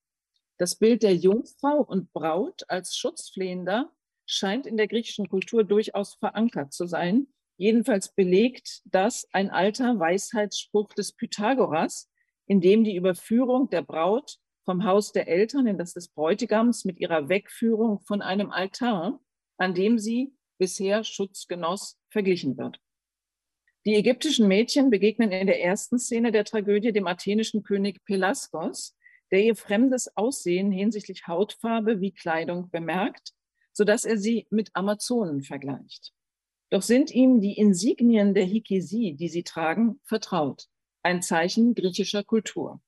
Das 0.58 0.76
Bild 0.76 1.04
der 1.04 1.16
Jungfrau 1.16 1.82
und 1.82 2.12
Braut 2.12 2.64
als 2.68 2.96
Schutzflehender 2.96 3.92
scheint 4.26 4.68
in 4.68 4.78
der 4.78 4.88
griechischen 4.88 5.30
Kultur 5.30 5.64
durchaus 5.64 6.16
verankert 6.16 6.74
zu 6.74 6.86
sein. 6.86 7.28
Jedenfalls 7.58 8.14
belegt 8.14 8.82
das 8.86 9.28
ein 9.32 9.50
alter 9.50 9.98
Weisheitsspruch 10.00 10.94
des 10.94 11.14
Pythagoras, 11.14 12.09
in 12.50 12.62
dem 12.62 12.84
die 12.84 12.96
Überführung 12.96 13.70
der 13.70 13.84
Braut 13.84 14.38
vom 14.66 14.84
Haus 14.84 15.12
der 15.12 15.28
Eltern 15.28 15.68
in 15.68 15.78
das 15.78 15.94
des 15.94 16.10
Bräutigams 16.10 16.84
mit 16.84 17.00
ihrer 17.00 17.30
Wegführung 17.30 18.02
von 18.02 18.24
einem 18.24 18.50
Altar, 18.50 19.22
an 19.58 19.76
dem 19.76 20.00
sie 20.00 20.34
bisher 20.58 21.04
Schutz 21.04 21.48
genoss, 21.48 22.00
verglichen 22.10 22.58
wird. 22.58 22.82
Die 23.86 23.96
ägyptischen 23.96 24.48
Mädchen 24.48 24.90
begegnen 24.90 25.32
in 25.32 25.46
der 25.46 25.62
ersten 25.62 26.00
Szene 26.00 26.32
der 26.32 26.44
Tragödie 26.44 26.92
dem 26.92 27.06
athenischen 27.06 27.62
König 27.64 28.04
Pelasgos, 28.04 28.98
der 29.32 29.44
ihr 29.44 29.56
fremdes 29.56 30.18
Aussehen 30.18 30.72
hinsichtlich 30.72 31.28
Hautfarbe 31.28 32.02
wie 32.02 32.12
Kleidung 32.12 32.72
bemerkt, 32.72 33.34
sodass 33.74 34.06
er 34.06 34.18
sie 34.18 34.48
mit 34.50 34.72
Amazonen 34.74 35.44
vergleicht. 35.44 36.14
Doch 36.72 36.82
sind 36.82 37.12
ihm 37.12 37.42
die 37.42 37.58
Insignien 37.58 38.34
der 38.34 38.46
Hikesie, 38.46 39.14
die 39.16 39.30
sie 39.30 39.44
tragen, 39.44 40.00
vertraut 40.04 40.68
ein 41.04 41.22
Zeichen 41.22 41.76
griechischer 41.76 42.24
Kultur. 42.24 42.82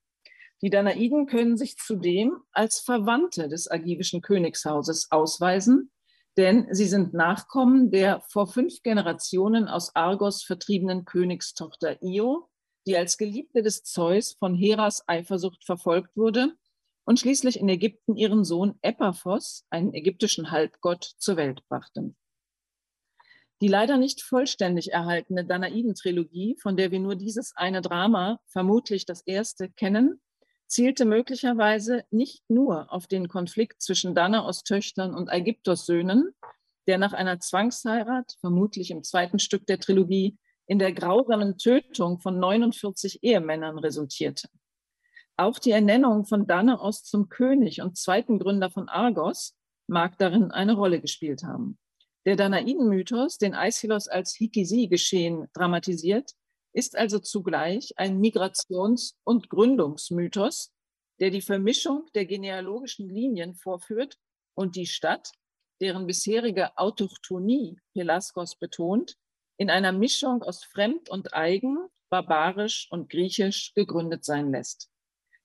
Die 0.61 0.69
Danaiden 0.69 1.25
können 1.25 1.57
sich 1.57 1.77
zudem 1.77 2.37
als 2.51 2.79
Verwandte 2.79 3.49
des 3.49 3.69
agivischen 3.69 4.21
Königshauses 4.21 5.11
ausweisen, 5.11 5.91
denn 6.37 6.67
sie 6.71 6.85
sind 6.85 7.13
Nachkommen 7.13 7.91
der 7.91 8.21
vor 8.21 8.47
fünf 8.47 8.81
Generationen 8.83 9.67
aus 9.67 9.95
Argos 9.95 10.43
vertriebenen 10.43 11.03
Königstochter 11.03 12.01
Io, 12.03 12.49
die 12.85 12.95
als 12.95 13.17
Geliebte 13.17 13.63
des 13.63 13.83
Zeus 13.83 14.33
von 14.33 14.55
Heras 14.55 15.03
Eifersucht 15.07 15.65
verfolgt 15.65 16.15
wurde 16.15 16.55
und 17.05 17.19
schließlich 17.19 17.59
in 17.59 17.67
Ägypten 17.67 18.15
ihren 18.15 18.43
Sohn 18.43 18.75
Epaphos, 18.81 19.65
einen 19.69 19.93
ägyptischen 19.93 20.51
Halbgott, 20.51 21.03
zur 21.17 21.37
Welt 21.37 21.63
brachte. 21.67 22.13
Die 23.61 23.67
leider 23.67 23.97
nicht 23.97 24.23
vollständig 24.23 24.91
erhaltene 24.91 25.45
Danaiden-Trilogie, 25.45 26.57
von 26.59 26.75
der 26.75 26.89
wir 26.89 26.99
nur 26.99 27.15
dieses 27.15 27.55
eine 27.55 27.81
Drama, 27.81 28.39
vermutlich 28.47 29.05
das 29.05 29.21
erste, 29.21 29.69
kennen, 29.69 30.19
zielte 30.65 31.05
möglicherweise 31.05 32.03
nicht 32.09 32.43
nur 32.49 32.91
auf 32.91 33.05
den 33.05 33.27
Konflikt 33.27 33.83
zwischen 33.83 34.15
Danaos 34.15 34.63
Töchtern 34.63 35.13
und 35.13 35.29
Ägyptos 35.29 35.85
Söhnen, 35.85 36.33
der 36.87 36.97
nach 36.97 37.13
einer 37.13 37.39
Zwangsheirat, 37.39 38.37
vermutlich 38.39 38.89
im 38.89 39.03
zweiten 39.03 39.37
Stück 39.37 39.67
der 39.67 39.79
Trilogie, 39.79 40.39
in 40.65 40.79
der 40.79 40.93
grausamen 40.93 41.57
Tötung 41.59 42.19
von 42.19 42.39
49 42.39 43.21
Ehemännern 43.21 43.77
resultierte. 43.77 44.47
Auch 45.37 45.59
die 45.59 45.71
Ernennung 45.71 46.25
von 46.25 46.47
Danaos 46.47 47.03
zum 47.03 47.29
König 47.29 47.81
und 47.81 47.97
zweiten 47.97 48.39
Gründer 48.39 48.71
von 48.71 48.89
Argos 48.89 49.55
mag 49.87 50.17
darin 50.17 50.51
eine 50.51 50.73
Rolle 50.73 50.99
gespielt 50.99 51.43
haben. 51.43 51.77
Der 52.25 52.35
Danaiden-Mythos, 52.35 53.39
den 53.39 53.55
Aeschylus 53.55 54.07
als 54.07 54.35
Hikisi-Geschehen 54.35 55.47
dramatisiert, 55.53 56.31
ist 56.71 56.95
also 56.95 57.17
zugleich 57.17 57.93
ein 57.97 58.21
Migrations- 58.21 59.15
und 59.23 59.49
Gründungsmythos, 59.49 60.71
der 61.19 61.31
die 61.31 61.41
Vermischung 61.41 62.05
der 62.13 62.25
genealogischen 62.25 63.09
Linien 63.09 63.55
vorführt 63.55 64.17
und 64.53 64.75
die 64.75 64.85
Stadt, 64.85 65.31
deren 65.81 66.05
bisherige 66.05 66.77
Autochtonie 66.77 67.79
Pelasgos 67.93 68.55
betont, 68.55 69.17
in 69.57 69.71
einer 69.71 69.91
Mischung 69.91 70.43
aus 70.43 70.63
Fremd 70.63 71.09
und 71.09 71.33
Eigen, 71.33 71.77
Barbarisch 72.09 72.87
und 72.91 73.09
Griechisch 73.09 73.73
gegründet 73.73 74.23
sein 74.25 74.51
lässt. 74.51 74.89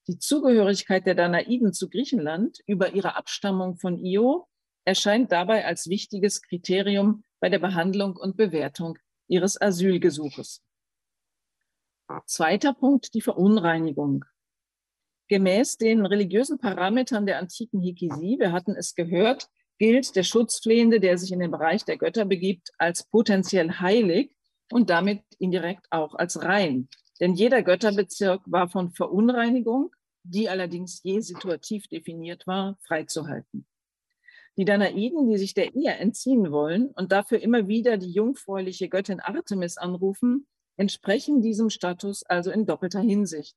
Die 0.08 0.18
Zugehörigkeit 0.18 1.06
der 1.06 1.14
Danaiden 1.14 1.72
zu 1.72 1.88
Griechenland 1.88 2.60
über 2.66 2.92
ihre 2.92 3.16
Abstammung 3.16 3.76
von 3.76 3.98
Io 3.98 4.46
erscheint 4.86 5.32
dabei 5.32 5.66
als 5.66 5.88
wichtiges 5.88 6.40
Kriterium 6.40 7.24
bei 7.40 7.48
der 7.48 7.58
Behandlung 7.58 8.16
und 8.16 8.36
Bewertung 8.36 8.98
ihres 9.26 9.60
Asylgesuches. 9.60 10.62
Zweiter 12.26 12.72
Punkt, 12.72 13.12
die 13.14 13.20
Verunreinigung. 13.20 14.24
Gemäß 15.28 15.76
den 15.76 16.06
religiösen 16.06 16.58
Parametern 16.58 17.26
der 17.26 17.38
antiken 17.38 17.80
Hikisi, 17.80 18.36
wir 18.38 18.52
hatten 18.52 18.76
es 18.76 18.94
gehört, 18.94 19.48
gilt 19.78 20.14
der 20.14 20.22
Schutzflehende, 20.22 21.00
der 21.00 21.18
sich 21.18 21.32
in 21.32 21.40
den 21.40 21.50
Bereich 21.50 21.84
der 21.84 21.98
Götter 21.98 22.24
begibt, 22.24 22.70
als 22.78 23.08
potenziell 23.08 23.72
heilig 23.72 24.30
und 24.70 24.88
damit 24.88 25.24
indirekt 25.40 25.86
auch 25.90 26.14
als 26.14 26.42
rein. 26.42 26.88
Denn 27.20 27.34
jeder 27.34 27.62
Götterbezirk 27.62 28.42
war 28.46 28.68
von 28.68 28.92
Verunreinigung, 28.92 29.90
die 30.22 30.48
allerdings 30.48 31.02
je 31.02 31.18
situativ 31.20 31.88
definiert 31.88 32.46
war, 32.46 32.78
freizuhalten. 32.86 33.66
Die 34.56 34.64
Danaiden, 34.64 35.28
die 35.28 35.36
sich 35.36 35.54
der 35.54 35.74
Ehe 35.74 35.92
entziehen 35.92 36.50
wollen 36.50 36.90
und 36.92 37.12
dafür 37.12 37.40
immer 37.40 37.68
wieder 37.68 37.98
die 37.98 38.10
jungfräuliche 38.10 38.88
Göttin 38.88 39.20
Artemis 39.20 39.76
anrufen, 39.76 40.46
entsprechen 40.76 41.42
diesem 41.42 41.70
Status 41.70 42.22
also 42.22 42.50
in 42.50 42.66
doppelter 42.66 43.00
Hinsicht, 43.00 43.56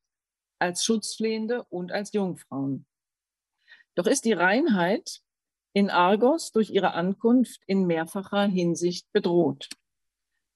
als 0.58 0.84
Schutzflehende 0.84 1.64
und 1.70 1.92
als 1.92 2.12
Jungfrauen. 2.12 2.86
Doch 3.94 4.06
ist 4.06 4.24
die 4.24 4.32
Reinheit 4.32 5.20
in 5.72 5.90
Argos 5.90 6.52
durch 6.52 6.70
ihre 6.70 6.92
Ankunft 6.92 7.62
in 7.66 7.86
mehrfacher 7.86 8.44
Hinsicht 8.44 9.10
bedroht. 9.12 9.68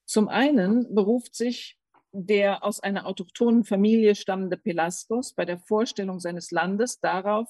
Zum 0.07 0.29
einen 0.29 0.95
beruft 0.95 1.35
sich 1.35 1.79
der 2.13 2.63
aus 2.63 2.81
einer 2.81 3.07
autochthonen 3.07 3.65
Familie 3.65 4.15
stammende 4.15 4.57
Pelasgos 4.57 5.35
bei 5.35 5.45
der 5.45 5.59
Vorstellung 5.59 6.21
seines 6.21 6.53
Landes 6.53 7.01
darauf, 7.01 7.49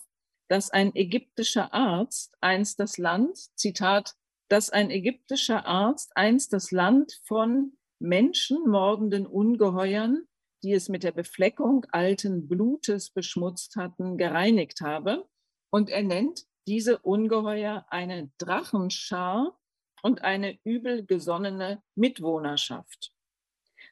dass 0.48 0.70
ein 0.70 0.94
ägyptischer 0.94 1.72
Arzt 1.72 2.34
einst 2.40 2.80
das 2.80 2.98
Land, 2.98 3.38
Zitat, 3.56 4.14
dass 4.48 4.70
ein 4.70 4.90
ägyptischer 4.90 5.66
Arzt 5.66 6.16
einst 6.16 6.52
das 6.52 6.70
Land 6.70 7.20
von 7.24 7.76
menschenmordenden 7.98 9.26
Ungeheuern, 9.26 10.26
die 10.62 10.72
es 10.72 10.88
mit 10.88 11.02
der 11.02 11.12
Befleckung 11.12 11.86
alten 11.90 12.48
Blutes 12.48 13.10
beschmutzt 13.10 13.76
hatten, 13.76 14.16
gereinigt 14.18 14.80
habe. 14.80 15.28
Und 15.70 15.90
er 15.90 16.02
nennt 16.02 16.46
diese 16.66 16.98
Ungeheuer 16.98 17.86
eine 17.88 18.30
Drachenschar 18.38 19.58
und 20.02 20.22
eine 20.22 20.58
übel 20.64 21.04
gesonnene 21.04 21.82
Mitwohnerschaft. 21.94 23.12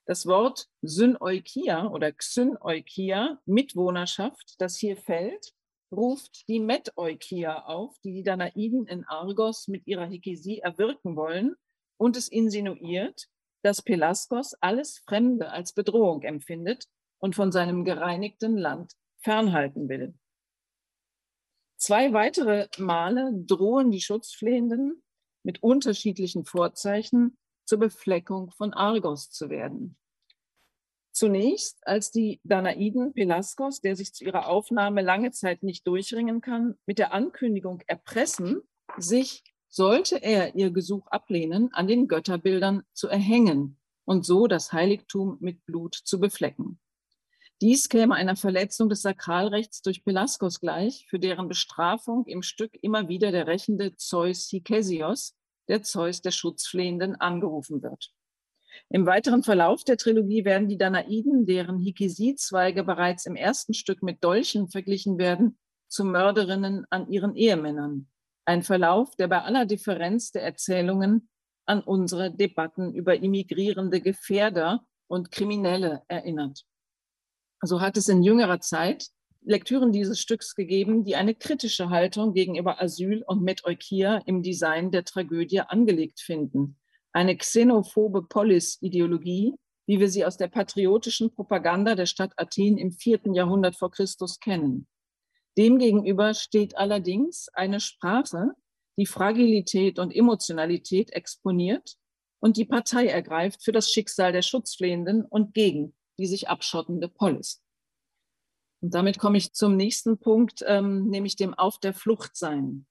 Das 0.04 0.26
Wort 0.26 0.68
Syneukia 0.82 1.86
oder 1.86 2.12
Xyneukia, 2.12 3.40
Mitwohnerschaft, 3.46 4.54
das 4.58 4.76
hier 4.76 4.96
fällt, 4.96 5.54
ruft 5.92 6.48
die 6.48 6.60
Meteukia 6.60 7.64
auf, 7.66 7.98
die 8.00 8.12
die 8.12 8.22
Danaiden 8.22 8.86
in 8.86 9.04
Argos 9.04 9.68
mit 9.68 9.86
ihrer 9.86 10.06
Hekesie 10.06 10.58
erwirken 10.58 11.16
wollen 11.16 11.54
und 11.98 12.16
es 12.16 12.28
insinuiert, 12.28 13.28
dass 13.62 13.82
Pelasgos 13.82 14.54
alles 14.60 14.98
Fremde 15.06 15.50
als 15.50 15.72
Bedrohung 15.72 16.22
empfindet 16.22 16.86
und 17.18 17.36
von 17.36 17.52
seinem 17.52 17.84
gereinigten 17.84 18.56
Land 18.56 18.92
fernhalten 19.22 19.88
will. 19.88 20.14
Zwei 21.76 22.12
weitere 22.12 22.68
Male 22.78 23.32
drohen 23.46 23.90
die 23.90 24.00
Schutzflehenden 24.00 25.02
mit 25.44 25.62
unterschiedlichen 25.62 26.44
Vorzeichen 26.44 27.36
zur 27.64 27.78
Befleckung 27.78 28.50
von 28.52 28.72
Argos 28.72 29.30
zu 29.30 29.50
werden. 29.50 29.96
Zunächst, 31.12 31.86
als 31.86 32.10
die 32.10 32.40
Danaiden 32.42 33.12
Pelasgos, 33.12 33.80
der 33.80 33.96
sich 33.96 34.14
zu 34.14 34.24
ihrer 34.24 34.48
Aufnahme 34.48 35.02
lange 35.02 35.30
Zeit 35.30 35.62
nicht 35.62 35.86
durchringen 35.86 36.40
kann, 36.40 36.74
mit 36.86 36.98
der 36.98 37.12
Ankündigung 37.12 37.82
erpressen, 37.86 38.62
sich 38.96 39.44
sollte 39.68 40.22
er 40.22 40.54
ihr 40.54 40.70
Gesuch 40.70 41.06
ablehnen, 41.08 41.68
an 41.72 41.86
den 41.86 42.08
Götterbildern 42.08 42.82
zu 42.92 43.08
erhängen 43.08 43.78
und 44.04 44.24
so 44.24 44.46
das 44.46 44.72
Heiligtum 44.72 45.36
mit 45.40 45.64
Blut 45.66 45.94
zu 45.94 46.18
beflecken. 46.18 46.80
Dies 47.60 47.88
käme 47.88 48.14
einer 48.14 48.34
Verletzung 48.34 48.88
des 48.88 49.02
Sakralrechts 49.02 49.82
durch 49.82 50.04
Pelasgos 50.04 50.60
gleich, 50.60 51.06
für 51.08 51.18
deren 51.18 51.48
Bestrafung 51.48 52.26
im 52.26 52.42
Stück 52.42 52.72
immer 52.82 53.08
wieder 53.08 53.30
der 53.32 53.46
rächende 53.46 53.94
Zeus 53.96 54.48
Hikesios, 54.48 55.36
der 55.68 55.82
Zeus 55.82 56.22
der 56.22 56.32
Schutzflehenden, 56.32 57.16
angerufen 57.16 57.82
wird. 57.82 58.12
Im 58.88 59.06
weiteren 59.06 59.42
Verlauf 59.42 59.84
der 59.84 59.96
Trilogie 59.96 60.44
werden 60.44 60.68
die 60.68 60.78
Danaiden, 60.78 61.46
deren 61.46 61.78
Hikisi-Zweige 61.78 62.84
bereits 62.84 63.26
im 63.26 63.36
ersten 63.36 63.74
Stück 63.74 64.02
mit 64.02 64.22
Dolchen 64.22 64.68
verglichen 64.68 65.18
werden, 65.18 65.58
zu 65.88 66.04
Mörderinnen 66.04 66.86
an 66.90 67.08
ihren 67.08 67.34
Ehemännern. 67.36 68.08
Ein 68.44 68.62
Verlauf, 68.62 69.14
der 69.16 69.28
bei 69.28 69.42
aller 69.42 69.66
Differenz 69.66 70.32
der 70.32 70.42
Erzählungen 70.42 71.28
an 71.66 71.82
unsere 71.82 72.34
Debatten 72.34 72.94
über 72.94 73.16
immigrierende 73.16 74.00
Gefährder 74.00 74.84
und 75.06 75.30
Kriminelle 75.30 76.02
erinnert. 76.08 76.64
So 77.60 77.80
hat 77.80 77.96
es 77.96 78.08
in 78.08 78.22
jüngerer 78.22 78.60
Zeit 78.60 79.08
Lektüren 79.44 79.92
dieses 79.92 80.20
Stücks 80.20 80.54
gegeben, 80.54 81.04
die 81.04 81.16
eine 81.16 81.34
kritische 81.34 81.90
Haltung 81.90 82.32
gegenüber 82.32 82.80
Asyl 82.80 83.22
und 83.26 83.42
Meteukia 83.42 84.18
im 84.26 84.42
Design 84.42 84.90
der 84.90 85.04
Tragödie 85.04 85.60
angelegt 85.60 86.20
finden. 86.20 86.78
Eine 87.12 87.36
xenophobe 87.36 88.22
Polis-Ideologie, 88.22 89.54
wie 89.86 90.00
wir 90.00 90.08
sie 90.08 90.24
aus 90.24 90.36
der 90.36 90.48
patriotischen 90.48 91.34
Propaganda 91.34 91.94
der 91.94 92.06
Stadt 92.06 92.32
Athen 92.36 92.78
im 92.78 92.92
vierten 92.92 93.34
Jahrhundert 93.34 93.76
vor 93.76 93.90
Christus 93.90 94.40
kennen. 94.40 94.86
Demgegenüber 95.58 96.34
steht 96.34 96.76
allerdings 96.76 97.48
eine 97.52 97.80
Sprache, 97.80 98.52
die 98.96 99.06
Fragilität 99.06 99.98
und 99.98 100.14
Emotionalität 100.14 101.12
exponiert 101.12 101.96
und 102.40 102.56
die 102.56 102.64
Partei 102.64 103.06
ergreift 103.06 103.62
für 103.62 103.72
das 103.72 103.90
Schicksal 103.90 104.32
der 104.32 104.42
Schutzflehenden 104.42 105.24
und 105.24 105.54
gegen 105.54 105.94
die 106.18 106.26
sich 106.26 106.48
abschottende 106.48 107.08
Polis. 107.08 107.62
Und 108.80 108.94
damit 108.94 109.18
komme 109.18 109.38
ich 109.38 109.52
zum 109.52 109.76
nächsten 109.76 110.18
Punkt, 110.18 110.64
ähm, 110.66 111.08
nämlich 111.08 111.36
dem 111.36 111.54
Auf 111.54 111.78
der 111.78 111.94
Flucht 111.94 112.36
sein. 112.36 112.86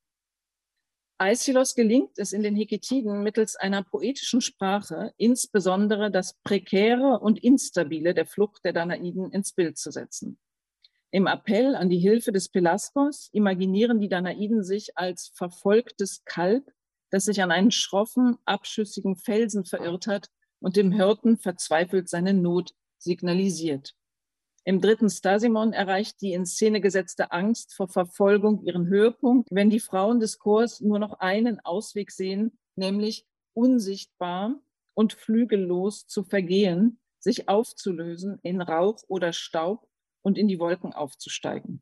Aeschylus 1.22 1.76
gelingt 1.76 2.18
es 2.18 2.34
in 2.34 2.42
den 2.42 2.56
Heketiden 2.56 3.22
mittels 3.22 3.56
einer 3.56 3.84
poetischen 3.84 4.42
Sprache, 4.42 5.14
insbesondere 5.18 6.10
das 6.10 6.34
Prekäre 6.44 7.20
und 7.20 7.38
Instabile 7.44 8.16
der 8.16 8.26
Flucht 8.26 8.66
der 8.66 8.74
Danaiden 8.74 9.32
ins 9.32 9.54
Bild 9.54 9.78
zu 9.78 9.92
setzen. 9.92 10.40
Im 11.12 11.28
Appell 11.28 11.76
an 11.76 11.90
die 11.90 12.00
Hilfe 12.00 12.32
des 12.32 12.50
Pelasgos 12.50 13.30
imaginieren 13.34 14.00
die 14.00 14.10
Danaiden 14.10 14.64
sich 14.64 14.98
als 14.98 15.32
verfolgtes 15.36 16.24
Kalb, 16.26 16.72
das 17.12 17.26
sich 17.26 17.44
an 17.44 17.52
einen 17.52 17.70
schroffen, 17.70 18.40
abschüssigen 18.46 19.16
Felsen 19.16 19.64
verirrt 19.64 20.08
hat 20.08 20.32
und 20.60 20.76
dem 20.76 20.92
Hirten 20.92 21.38
verzweifelt 21.38 22.10
seine 22.10 22.34
Not 22.34 22.74
signalisiert. 22.98 23.94
Im 24.64 24.80
dritten 24.80 25.10
Stasimon 25.10 25.74
erreicht 25.74 26.22
die 26.22 26.34
in 26.34 26.46
Szene 26.46 26.82
gesetzte 26.82 27.32
Angst 27.32 27.74
vor 27.74 27.88
Verfolgung 27.88 28.64
ihren 28.64 28.88
Höhepunkt, 28.88 29.50
wenn 29.52 29.72
die 29.72 29.80
Frauen 29.80 30.20
des 30.20 30.38
Chors 30.38 30.82
nur 30.82 31.00
noch 31.00 31.20
einen 31.20 31.60
Ausweg 31.62 32.12
sehen, 32.12 32.60
nämlich 32.76 33.26
unsichtbar 33.54 34.62
und 34.94 35.14
flügellos 35.14 36.06
zu 36.06 36.24
vergehen, 36.24 37.00
sich 37.20 37.50
aufzulösen 37.50 38.40
in 38.44 38.62
Rauch 38.62 39.04
oder 39.08 39.34
Staub 39.34 39.88
und 40.22 40.38
in 40.38 40.48
die 40.48 40.60
Wolken 40.60 40.94
aufzusteigen. 40.94 41.82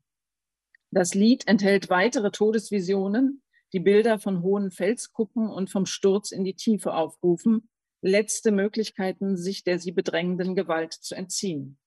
Das 0.90 1.14
Lied 1.14 1.46
enthält 1.46 1.90
weitere 1.90 2.30
Todesvisionen, 2.30 3.42
die 3.72 3.80
Bilder 3.80 4.18
von 4.18 4.42
hohen 4.42 4.70
Felskuppen 4.70 5.48
und 5.48 5.70
vom 5.70 5.86
Sturz 5.86 6.32
in 6.32 6.44
die 6.44 6.56
Tiefe 6.56 6.94
aufrufen, 6.94 7.68
letzte 8.02 8.50
Möglichkeiten, 8.50 9.36
sich 9.36 9.64
der 9.64 9.78
sie 9.78 9.92
bedrängenden 9.92 10.56
Gewalt 10.56 10.94
zu 10.94 11.14
entziehen. 11.14 11.78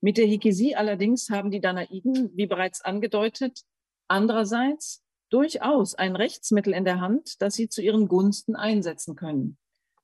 Mit 0.00 0.16
der 0.16 0.26
Hikisi 0.26 0.74
allerdings 0.74 1.28
haben 1.30 1.50
die 1.50 1.60
Danaiden, 1.60 2.30
wie 2.34 2.46
bereits 2.46 2.80
angedeutet, 2.82 3.62
andererseits 4.06 5.02
durchaus 5.30 5.94
ein 5.94 6.16
Rechtsmittel 6.16 6.72
in 6.72 6.84
der 6.84 7.00
Hand, 7.00 7.40
das 7.40 7.54
sie 7.54 7.68
zu 7.68 7.82
ihren 7.82 8.08
Gunsten 8.08 8.56
einsetzen 8.56 9.16
können. 9.16 9.58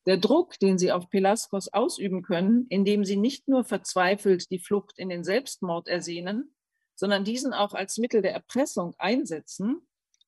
Der 0.07 0.19
Druck, 0.19 0.59
den 0.59 0.77
sie 0.77 0.93
auf 0.93 1.09
Pelasgos 1.09 1.73
ausüben 1.73 2.23
können, 2.23 2.67
indem 2.69 3.05
sie 3.05 3.17
nicht 3.17 3.49
nur 3.49 3.65
verzweifelt 3.65 4.51
die 4.51 4.59
Flucht 4.59 4.99
in 4.99 5.09
den 5.09 5.25
Selbstmord 5.25 5.89
ersehnen, 5.89 6.55
sondern 6.95 7.25
diesen 7.25 7.55
auch 7.55 7.73
als 7.73 7.97
Mittel 7.97 8.21
der 8.21 8.33
Erpressung 8.33 8.95
einsetzen, 8.99 9.81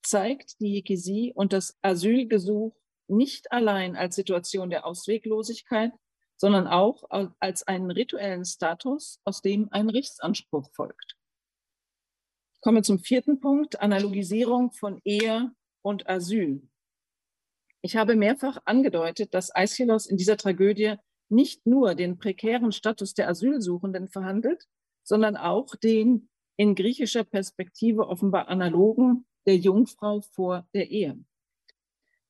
zeigt 0.03 0.61
die 0.61 0.73
Hikisi 0.73 1.33
und 1.35 1.53
das 1.53 1.77
Asylgesuch 1.83 2.75
nicht 3.09 3.53
allein 3.53 3.97
als 3.97 4.17
Situation 4.17 4.71
der 4.71 4.87
Ausweglosigkeit, 4.87 5.93
sondern 6.37 6.66
auch 6.66 7.05
als 7.40 7.62
einen 7.66 7.90
rituellen 7.90 8.44
Status, 8.44 9.20
aus 9.25 9.42
dem 9.42 9.68
ein 9.70 9.88
Rechtsanspruch 9.88 10.70
folgt. 10.72 11.16
Ich 12.55 12.61
komme 12.61 12.83
zum 12.83 12.99
vierten 12.99 13.40
Punkt, 13.40 13.81
Analogisierung 13.81 14.72
von 14.72 15.01
Ehe 15.05 15.53
und 15.83 16.09
Asyl. 16.09 16.68
Ich 17.83 17.96
habe 17.96 18.16
mehrfach 18.16 18.59
angedeutet, 18.64 19.33
dass 19.35 19.55
Aeschylus 19.55 20.07
in 20.07 20.16
dieser 20.16 20.37
Tragödie 20.37 20.96
nicht 21.29 21.66
nur 21.66 21.94
den 21.94 22.18
prekären 22.18 22.72
Status 22.72 23.14
der 23.14 23.29
Asylsuchenden 23.29 24.09
verhandelt, 24.09 24.66
sondern 25.05 25.37
auch 25.37 25.75
den 25.77 26.29
in 26.57 26.75
griechischer 26.75 27.25
Perspektive 27.25 28.09
offenbar 28.09 28.49
analogen 28.49 29.27
der 29.46 29.57
Jungfrau 29.57 30.20
vor 30.20 30.68
der 30.75 30.90
Ehe. 30.90 31.25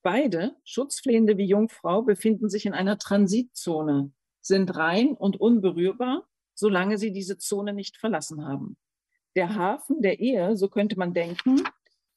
Beide, 0.06 0.54
Schutzflehende 0.62 1.36
wie 1.36 1.48
Jungfrau, 1.48 2.02
befinden 2.02 2.48
sich 2.48 2.64
in 2.64 2.74
einer 2.74 2.96
Transitzone, 2.96 4.12
sind 4.40 4.76
rein 4.76 5.16
und 5.16 5.40
unberührbar, 5.40 6.28
solange 6.54 6.96
sie 6.96 7.10
diese 7.10 7.38
Zone 7.38 7.72
nicht 7.72 7.96
verlassen 7.96 8.46
haben. 8.46 8.76
Der 9.34 9.56
Hafen 9.56 10.02
der 10.02 10.20
Ehe, 10.20 10.56
so 10.56 10.68
könnte 10.68 10.96
man 10.96 11.12
denken, 11.12 11.60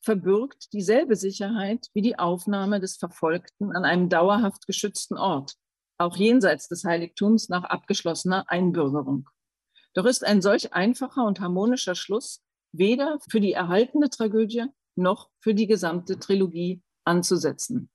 verbürgt 0.02 0.72
dieselbe 0.72 1.16
Sicherheit 1.16 1.88
wie 1.96 2.04
die 2.04 2.20
Aufnahme 2.20 2.80
des 2.80 2.98
Verfolgten 2.98 3.76
an 3.76 3.86
einem 3.86 4.08
dauerhaft 4.08 4.68
geschützten 4.68 5.18
Ort, 5.18 5.56
auch 5.98 6.16
jenseits 6.16 6.68
des 6.68 6.84
Heiligtums 6.84 7.50
nach 7.50 7.64
abgeschlossener 7.64 8.46
Einbürgerung. 8.52 9.28
Doch 9.96 10.06
ist 10.06 10.24
ein 10.24 10.44
solch 10.44 10.74
einfacher 10.74 11.26
und 11.26 11.40
harmonischer 11.40 11.96
Schluss 11.96 12.44
weder 12.72 13.18
für 13.32 13.40
die 13.40 13.54
erhaltene 13.54 14.12
Tragödie 14.12 14.66
noch 14.96 15.32
für 15.40 15.56
die 15.56 15.66
gesamte 15.66 16.20
Trilogie 16.20 16.84
anzusetzen. 17.04 17.90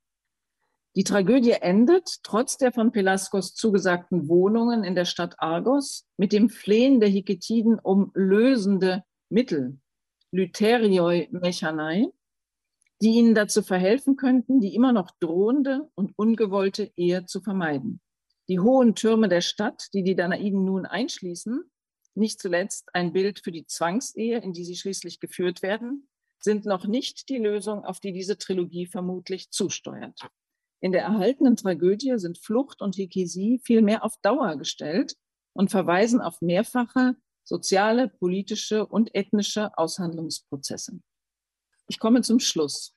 Die 0.97 1.05
Tragödie 1.05 1.53
endet, 1.53 2.23
trotz 2.23 2.57
der 2.57 2.73
von 2.73 2.93
Pelasgos 2.93 3.55
zugesagten 3.55 4.29
Wohnungen 4.29 4.85
in 4.85 4.95
der 4.95 5.07
Stadt 5.07 5.35
Argos, 5.39 6.07
mit 6.17 6.33
dem 6.33 6.49
Flehen 6.49 7.01
der 7.01 7.09
Hiketiden 7.09 7.81
um 7.81 8.13
lösende 8.15 9.03
Mittel, 9.29 9.81
Lyterioi 10.31 11.29
Mechanei, 11.33 12.07
die 13.03 13.15
ihnen 13.15 13.35
dazu 13.35 13.63
verhelfen 13.63 14.15
könnten, 14.15 14.61
die 14.61 14.75
immer 14.75 14.93
noch 14.93 15.11
drohende 15.19 15.91
und 15.97 16.13
ungewollte 16.17 16.93
Ehe 16.97 17.27
zu 17.27 17.41
vermeiden. 17.41 18.01
Die 18.49 18.61
hohen 18.61 18.95
Türme 18.95 19.29
der 19.29 19.41
Stadt, 19.41 19.89
die 19.95 20.05
die 20.05 20.15
Danaiden 20.15 20.65
nun 20.65 20.87
einschließen, 20.87 21.65
nicht 22.15 22.41
zuletzt 22.41 22.95
ein 22.95 23.13
Bild 23.13 23.41
für 23.41 23.51
die 23.51 23.67
Zwangsehe, 23.67 24.39
in 24.39 24.53
die 24.53 24.65
sie 24.65 24.77
schließlich 24.77 25.19
geführt 25.19 25.63
werden, 25.63 26.09
sind 26.45 26.67
noch 26.67 26.87
nicht 26.87 27.29
die 27.29 27.39
Lösung, 27.39 27.85
auf 27.85 27.99
die 28.01 28.13
diese 28.13 28.39
Trilogie 28.39 28.87
vermutlich 28.87 29.51
zusteuert. 29.51 30.21
In 30.81 30.93
der 30.93 31.03
erhaltenen 31.03 31.57
Tragödie 31.57 32.19
sind 32.19 32.39
Flucht 32.39 32.83
und 32.83 32.95
Hikisi 32.95 33.61
vielmehr 33.65 34.05
auf 34.05 34.15
Dauer 34.23 34.57
gestellt 34.57 35.17
und 35.55 35.71
verweisen 35.71 36.21
auf 36.21 36.41
mehrfache 36.43 37.17
soziale, 37.43 38.09
politische 38.09 38.87
und 38.87 39.15
ethnische 39.15 39.77
Aushandlungsprozesse. 39.77 41.01
Ich 41.89 41.99
komme 41.99 42.23
zum 42.23 42.41
Schluss. 42.41 42.95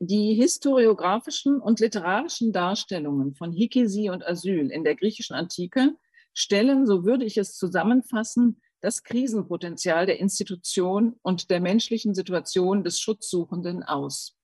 Die 0.00 0.34
historiografischen 0.34 1.60
und 1.60 1.80
literarischen 1.80 2.52
Darstellungen 2.52 3.34
von 3.34 3.52
Hikisi 3.52 4.10
und 4.10 4.24
Asyl 4.24 4.70
in 4.70 4.84
der 4.84 4.94
griechischen 4.94 5.34
Antike 5.34 5.96
stellen, 6.34 6.86
so 6.86 7.04
würde 7.04 7.24
ich 7.24 7.36
es 7.36 7.56
zusammenfassen, 7.56 8.60
das 8.80 9.02
Krisenpotenzial 9.02 10.06
der 10.06 10.20
Institution 10.20 11.18
und 11.22 11.50
der 11.50 11.60
menschlichen 11.60 12.14
Situation 12.14 12.84
des 12.84 13.00
Schutzsuchenden 13.00 13.82
aus. 13.82 14.36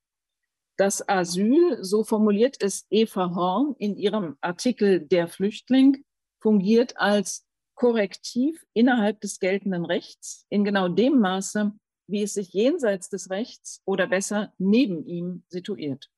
Das 0.76 1.08
Asyl, 1.08 1.78
so 1.82 2.02
formuliert 2.02 2.56
es 2.60 2.86
Eva 2.90 3.34
Horn 3.34 3.76
in 3.78 3.96
ihrem 3.96 4.36
Artikel 4.40 5.00
Der 5.00 5.28
Flüchtling, 5.28 6.04
fungiert 6.40 6.96
als 6.96 7.46
Korrektiv 7.74 8.64
innerhalb 8.72 9.20
des 9.20 9.38
geltenden 9.38 9.84
Rechts 9.84 10.46
in 10.48 10.64
genau 10.64 10.88
dem 10.88 11.20
Maße, 11.20 11.72
wie 12.06 12.22
es 12.22 12.34
sich 12.34 12.52
jenseits 12.52 13.08
des 13.08 13.30
Rechts 13.30 13.82
oder 13.84 14.06
besser 14.06 14.52
neben 14.58 15.06
ihm 15.06 15.44
situiert. 15.48 16.10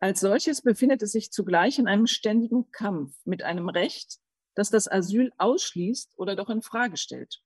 Als 0.00 0.20
solches 0.20 0.62
befindet 0.62 1.02
es 1.02 1.12
sich 1.12 1.30
zugleich 1.30 1.78
in 1.78 1.86
einem 1.86 2.06
ständigen 2.06 2.70
Kampf 2.70 3.14
mit 3.24 3.42
einem 3.42 3.68
Recht, 3.68 4.18
das 4.54 4.70
das 4.70 4.90
Asyl 4.90 5.32
ausschließt 5.38 6.18
oder 6.18 6.36
doch 6.36 6.50
in 6.50 6.62
Frage 6.62 6.96
stellt. 6.96 7.42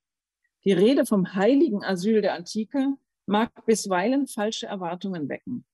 Die 0.65 0.73
Rede 0.73 1.05
vom 1.05 1.35
heiligen 1.35 1.85
Asyl 1.85 2.23
der 2.23 2.35
Antike 2.35 2.95
mag 3.27 3.67
bisweilen 3.67 4.27
falsche 4.27 4.67
Erwartungen 4.67 5.29
wecken. 5.29 5.65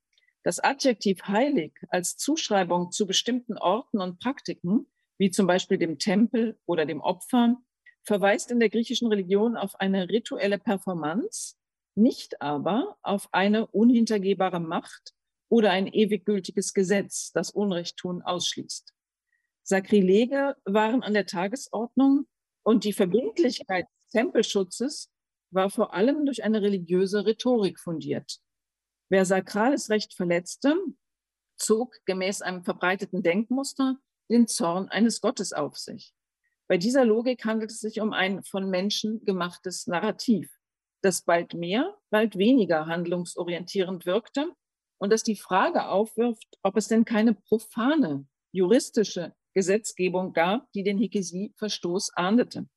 Das 0.43 0.59
Adjektiv 0.59 1.23
heilig 1.25 1.73
als 1.89 2.17
Zuschreibung 2.17 2.91
zu 2.91 3.07
bestimmten 3.07 3.59
Orten 3.59 4.01
und 4.01 4.19
Praktiken, 4.21 4.87
wie 5.19 5.31
zum 5.31 5.47
Beispiel 5.47 5.79
dem 5.79 5.99
Tempel 5.99 6.59
oder 6.67 6.87
dem 6.87 7.01
Opfer, 7.01 7.57
verweist 8.03 8.51
in 8.51 8.59
der 8.59 8.71
griechischen 8.71 9.09
Religion 9.09 9.57
auf 9.57 9.79
eine 9.79 10.09
rituelle 10.09 10.59
Performance, 10.59 11.57
nicht 11.95 12.41
aber 12.41 12.97
auf 13.03 13.29
eine 13.33 13.67
unhintergehbare 13.67 14.61
Macht 14.61 15.13
oder 15.49 15.71
ein 15.73 15.87
ewig 15.87 16.25
gültiges 16.25 16.73
Gesetz, 16.73 17.33
das 17.33 17.51
Unrechttun 17.51 18.23
ausschließt. 18.23 18.95
Sakrilege 19.71 20.57
waren 20.65 21.05
an 21.05 21.15
der 21.15 21.27
Tagesordnung 21.27 22.27
und 22.65 22.83
die 22.83 22.93
Verbindlichkeit 22.93 23.87
des 23.87 24.09
Tempelschutzes 24.09 25.13
war 25.53 25.71
vor 25.71 25.95
allem 25.95 26.27
durch 26.27 26.43
eine 26.43 26.61
religiöse 26.61 27.25
Rhetorik 27.25 27.79
fundiert. 27.79 28.41
Wer 29.11 29.25
sakrales 29.25 29.89
Recht 29.89 30.15
verletzte, 30.15 30.75
zog 31.57 31.95
gemäß 32.05 32.43
einem 32.43 32.65
verbreiteten 32.65 33.23
Denkmuster 33.23 33.97
den 34.29 34.49
Zorn 34.49 34.89
eines 34.89 35.21
Gottes 35.21 35.53
auf 35.53 35.79
sich. 35.79 36.15
Bei 36.67 36.77
dieser 36.77 37.05
Logik 37.05 37.45
handelt 37.45 37.71
es 37.71 37.79
sich 37.79 38.01
um 38.01 38.13
ein 38.13 38.43
von 38.43 38.71
Menschen 38.71 39.25
gemachtes 39.25 39.87
Narrativ, 39.87 40.51
das 41.01 41.23
bald 41.23 41.55
mehr, 41.55 41.97
bald 42.11 42.37
weniger 42.37 42.87
handlungsorientierend 42.87 44.05
wirkte 44.05 44.53
und 44.99 45.13
das 45.13 45.23
die 45.23 45.37
Frage 45.37 45.87
aufwirft, 45.87 46.59
ob 46.65 46.77
es 46.77 46.89
denn 46.89 47.05
keine 47.05 47.35
profane 47.35 48.27
juristische 48.51 49.33
Gesetzgebung 49.55 50.33
gab, 50.33 50.71
die 50.73 50.83
den 50.83 50.99
Hikesi-Verstoß 50.99 52.13
ahndete. 52.15 52.69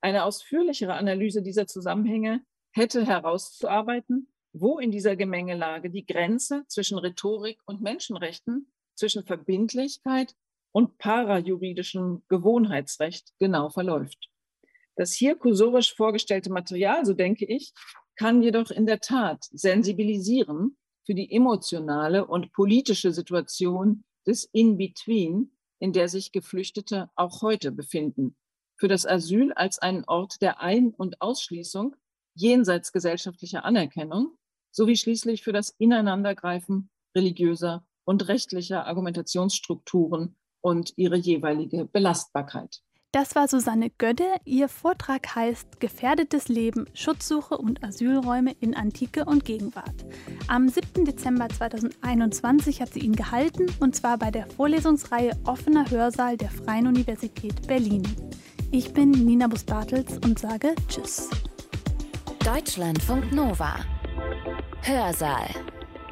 Eine 0.00 0.24
ausführlichere 0.24 0.94
Analyse 0.94 1.42
dieser 1.42 1.66
Zusammenhänge 1.66 2.44
hätte 2.72 3.06
herauszuarbeiten, 3.06 4.28
wo 4.52 4.78
in 4.78 4.90
dieser 4.90 5.16
Gemengelage 5.16 5.90
die 5.90 6.06
Grenze 6.06 6.64
zwischen 6.68 6.98
Rhetorik 6.98 7.58
und 7.66 7.80
Menschenrechten, 7.80 8.70
zwischen 8.94 9.24
Verbindlichkeit 9.24 10.34
und 10.72 10.98
parajuridischem 10.98 12.22
Gewohnheitsrecht 12.28 13.32
genau 13.38 13.70
verläuft. 13.70 14.30
Das 14.96 15.12
hier 15.12 15.34
kursorisch 15.34 15.94
vorgestellte 15.94 16.50
Material, 16.50 17.04
so 17.04 17.14
denke 17.14 17.44
ich, 17.46 17.72
kann 18.16 18.42
jedoch 18.42 18.70
in 18.70 18.86
der 18.86 19.00
Tat 19.00 19.44
sensibilisieren 19.50 20.76
für 21.04 21.14
die 21.14 21.32
emotionale 21.32 22.26
und 22.26 22.52
politische 22.52 23.12
Situation 23.12 24.04
des 24.26 24.44
In-Between, 24.52 25.50
in 25.78 25.92
der 25.92 26.08
sich 26.08 26.32
Geflüchtete 26.32 27.10
auch 27.14 27.42
heute 27.42 27.72
befinden, 27.72 28.36
für 28.76 28.88
das 28.88 29.06
Asyl 29.06 29.52
als 29.52 29.78
einen 29.78 30.04
Ort 30.04 30.42
der 30.42 30.60
Ein- 30.60 30.94
und 30.94 31.20
Ausschließung 31.20 31.96
jenseits 32.34 32.92
gesellschaftlicher 32.92 33.64
Anerkennung 33.64 34.36
sowie 34.70 34.96
schließlich 34.96 35.42
für 35.42 35.52
das 35.52 35.70
Ineinandergreifen 35.78 36.90
religiöser 37.14 37.86
und 38.04 38.28
rechtlicher 38.28 38.86
Argumentationsstrukturen 38.86 40.36
und 40.60 40.92
ihre 40.96 41.16
jeweilige 41.16 41.84
Belastbarkeit. 41.84 42.82
Das 43.14 43.36
war 43.36 43.46
Susanne 43.46 43.90
Gödde. 43.90 44.26
Ihr 44.44 44.68
Vortrag 44.68 45.36
heißt 45.36 45.78
Gefährdetes 45.78 46.48
Leben, 46.48 46.86
Schutzsuche 46.94 47.56
und 47.56 47.84
Asylräume 47.84 48.56
in 48.58 48.74
Antike 48.74 49.24
und 49.24 49.44
Gegenwart. 49.44 50.04
Am 50.48 50.68
7. 50.68 51.04
Dezember 51.04 51.48
2021 51.48 52.80
hat 52.80 52.92
sie 52.92 52.98
ihn 52.98 53.14
gehalten 53.14 53.66
und 53.78 53.94
zwar 53.94 54.18
bei 54.18 54.32
der 54.32 54.48
Vorlesungsreihe 54.48 55.30
Offener 55.44 55.88
Hörsaal 55.88 56.36
der 56.36 56.50
Freien 56.50 56.88
Universität 56.88 57.68
Berlin. 57.68 58.02
Ich 58.72 58.92
bin 58.92 59.12
Nina 59.12 59.46
Bus-Bartels 59.46 60.18
und 60.24 60.40
sage 60.40 60.74
Tschüss. 60.88 61.30
Deutschlandfunk 62.44 63.30
Nova. 63.32 63.76
Hörsaal. 64.82 65.46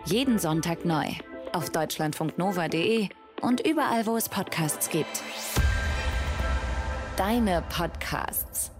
Jeden 0.05 0.39
Sonntag 0.39 0.85
neu. 0.85 1.07
Auf 1.53 1.71
deutschlandfunknova.de 1.71 3.09
und 3.41 3.67
überall, 3.67 4.07
wo 4.07 4.17
es 4.17 4.29
Podcasts 4.29 4.89
gibt 4.89 5.21
deine 7.17 7.63
Podcasts. 7.63 8.71